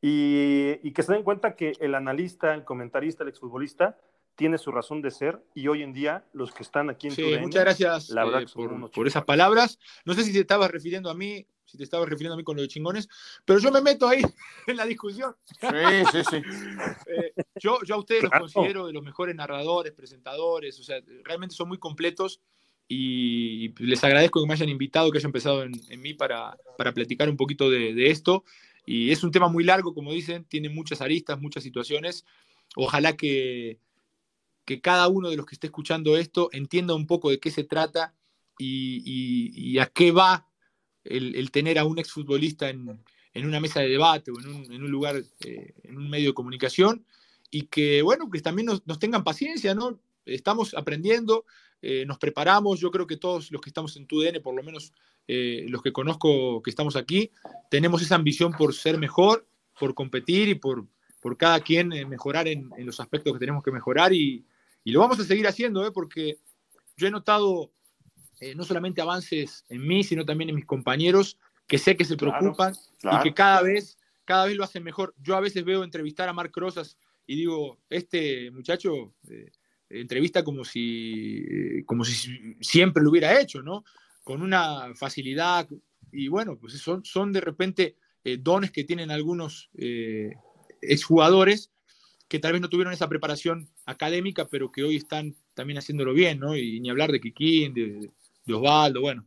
[0.00, 3.98] y, y que se den cuenta que el analista, el comentarista, el exfutbolista,
[4.34, 7.36] tiene su razón de ser y hoy en día los que están aquí en Sí,
[7.40, 9.78] muchas gracias la verdad eh, por, por esas palabras.
[10.04, 12.54] No sé si te estabas refiriendo a mí, si te estabas refiriendo a mí con
[12.56, 13.08] lo de chingones,
[13.44, 14.22] pero yo me meto ahí
[14.66, 15.34] en la discusión.
[15.60, 16.42] Sí, sí, sí.
[17.06, 18.44] Eh, yo, yo a ustedes Claro.
[18.44, 22.40] los considero de los mejores narradores, presentadores, o sea, realmente son muy completos
[22.88, 26.92] y les agradezco que me hayan invitado, que hayan empezado en, en mí para, para
[26.94, 28.44] platicar un poquito de, de esto.
[28.86, 32.24] Y es un tema muy largo, como dicen, tiene muchas aristas, muchas situaciones.
[32.76, 33.78] Ojalá que,
[34.64, 37.64] que cada uno de los que esté escuchando esto entienda un poco de qué se
[37.64, 38.14] trata
[38.58, 40.46] y, y- y a qué va
[41.04, 43.00] el, el tener a un exfutbolista en,
[43.34, 46.28] en una mesa de debate o en un, en un lugar, eh, en un medio
[46.28, 47.04] de comunicación,
[47.50, 49.98] y que, bueno, que también nos, nos tengan paciencia, ¿no?
[50.24, 51.44] Estamos aprendiendo,
[51.82, 54.92] eh, nos preparamos, yo creo que todos los que estamos en TUDN, por lo menos
[55.28, 57.30] eh, los que conozco que estamos aquí,
[57.70, 59.46] tenemos esa ambición por ser mejor,
[59.78, 60.86] por competir y por,
[61.20, 64.44] por cada quien mejorar en, en los aspectos que tenemos que mejorar y,
[64.84, 65.90] y lo vamos a seguir haciendo, ¿eh?
[65.92, 66.38] porque
[66.96, 67.72] yo he notado
[68.42, 71.38] eh, no solamente avances en mí, sino también en mis compañeros,
[71.68, 73.20] que sé que se preocupan claro.
[73.20, 75.14] y que cada vez, cada vez lo hacen mejor.
[75.22, 79.52] Yo a veces veo entrevistar a Marc Rosas y digo, este muchacho eh,
[79.90, 83.84] entrevista como si, eh, como si siempre lo hubiera hecho, ¿no?
[84.24, 85.68] Con una facilidad
[86.10, 89.70] y bueno, pues son, son de repente eh, dones que tienen algunos
[90.80, 91.70] exjugadores
[92.26, 96.40] que tal vez no tuvieron esa preparación académica, pero que hoy están también haciéndolo bien,
[96.40, 96.56] ¿no?
[96.56, 98.10] Y ni hablar de Kikín, de,
[98.44, 99.24] de Osvaldo, bueno.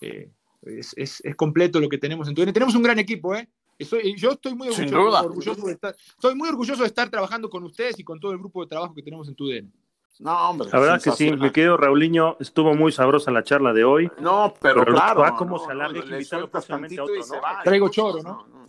[0.00, 0.30] eh,
[0.62, 2.52] es, es- es completo lo que tenemos en TUDN.
[2.52, 3.48] Tenemos un gran equipo, ¿eh?
[3.78, 7.64] Estoy- yo estoy muy Sin orgulloso, de estar, estoy muy orgulloso de estar trabajando con
[7.64, 9.72] ustedes y con todo el grupo de trabajo que tenemos en TUDN.
[10.20, 10.68] No, hombre.
[10.72, 14.10] La verdad que sí, mi querido Raulinho, estuvo muy sabrosa la charla de hoy.
[14.20, 15.20] No, pero, Pero claro.
[15.22, 16.16] va como no, se alarga, no, le
[16.52, 17.42] a tantito y se ¿no?
[17.42, 17.62] va.
[17.64, 18.46] Traigo choro, ¿no?
[18.46, 18.64] No,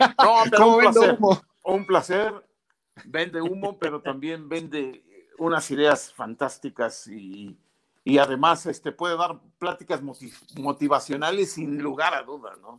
[0.00, 1.16] no, pero ¿Cómo un placer.
[1.18, 1.42] humo?
[1.64, 2.32] Un placer.
[3.04, 5.02] Vende humo, pero también vende
[5.38, 7.58] unas ideas fantásticas y,
[8.06, 12.78] y además este, puede dar pláticas moti- motivacionales sin lugar a dudas, ¿no?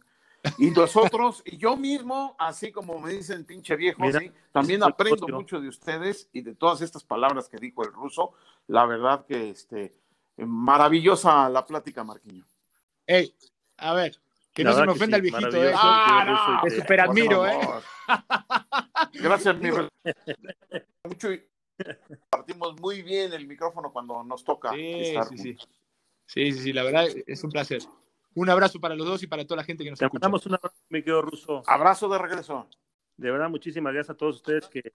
[0.57, 4.31] Y nosotros, y yo mismo, así como me dicen pinche viejo, Mira, ¿sí?
[4.53, 8.35] también aprendo mucho de ustedes y de todas estas palabras que dijo el ruso.
[8.67, 9.93] La verdad que este,
[10.37, 12.45] maravillosa la plática, Marquiño.
[13.05, 13.35] Ey,
[13.75, 14.17] a ver,
[14.53, 15.73] que La no se me ofenda sí, el viejito, ¿eh?
[15.75, 17.59] Ah, no, te superadmiro, por ¿eh?
[19.11, 19.71] Gracias, mi
[21.03, 21.43] mucho y
[22.29, 25.57] partimos muy bien el micrófono cuando nos toca Sí, estar sí, sí.
[26.25, 27.81] Sí, sí, sí, la verdad es un placer.
[28.35, 30.19] Un abrazo para los dos y para toda la gente que nos Te escucha.
[30.19, 31.63] mandamos un abrazo, mi querido Ruso.
[31.65, 32.67] Abrazo de regreso.
[33.15, 34.93] De verdad, muchísimas gracias a todos ustedes que,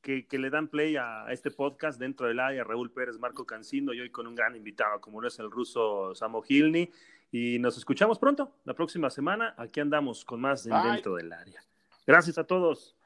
[0.00, 2.64] que, que le dan play a este podcast dentro del área.
[2.64, 6.14] Raúl Pérez, Marco Cancino y hoy con un gran invitado, como lo es el ruso
[6.14, 6.90] Samo Gilny.
[7.30, 9.54] Y nos escuchamos pronto, la próxima semana.
[9.58, 11.62] Aquí andamos con más dentro del área.
[12.06, 12.96] Gracias a todos.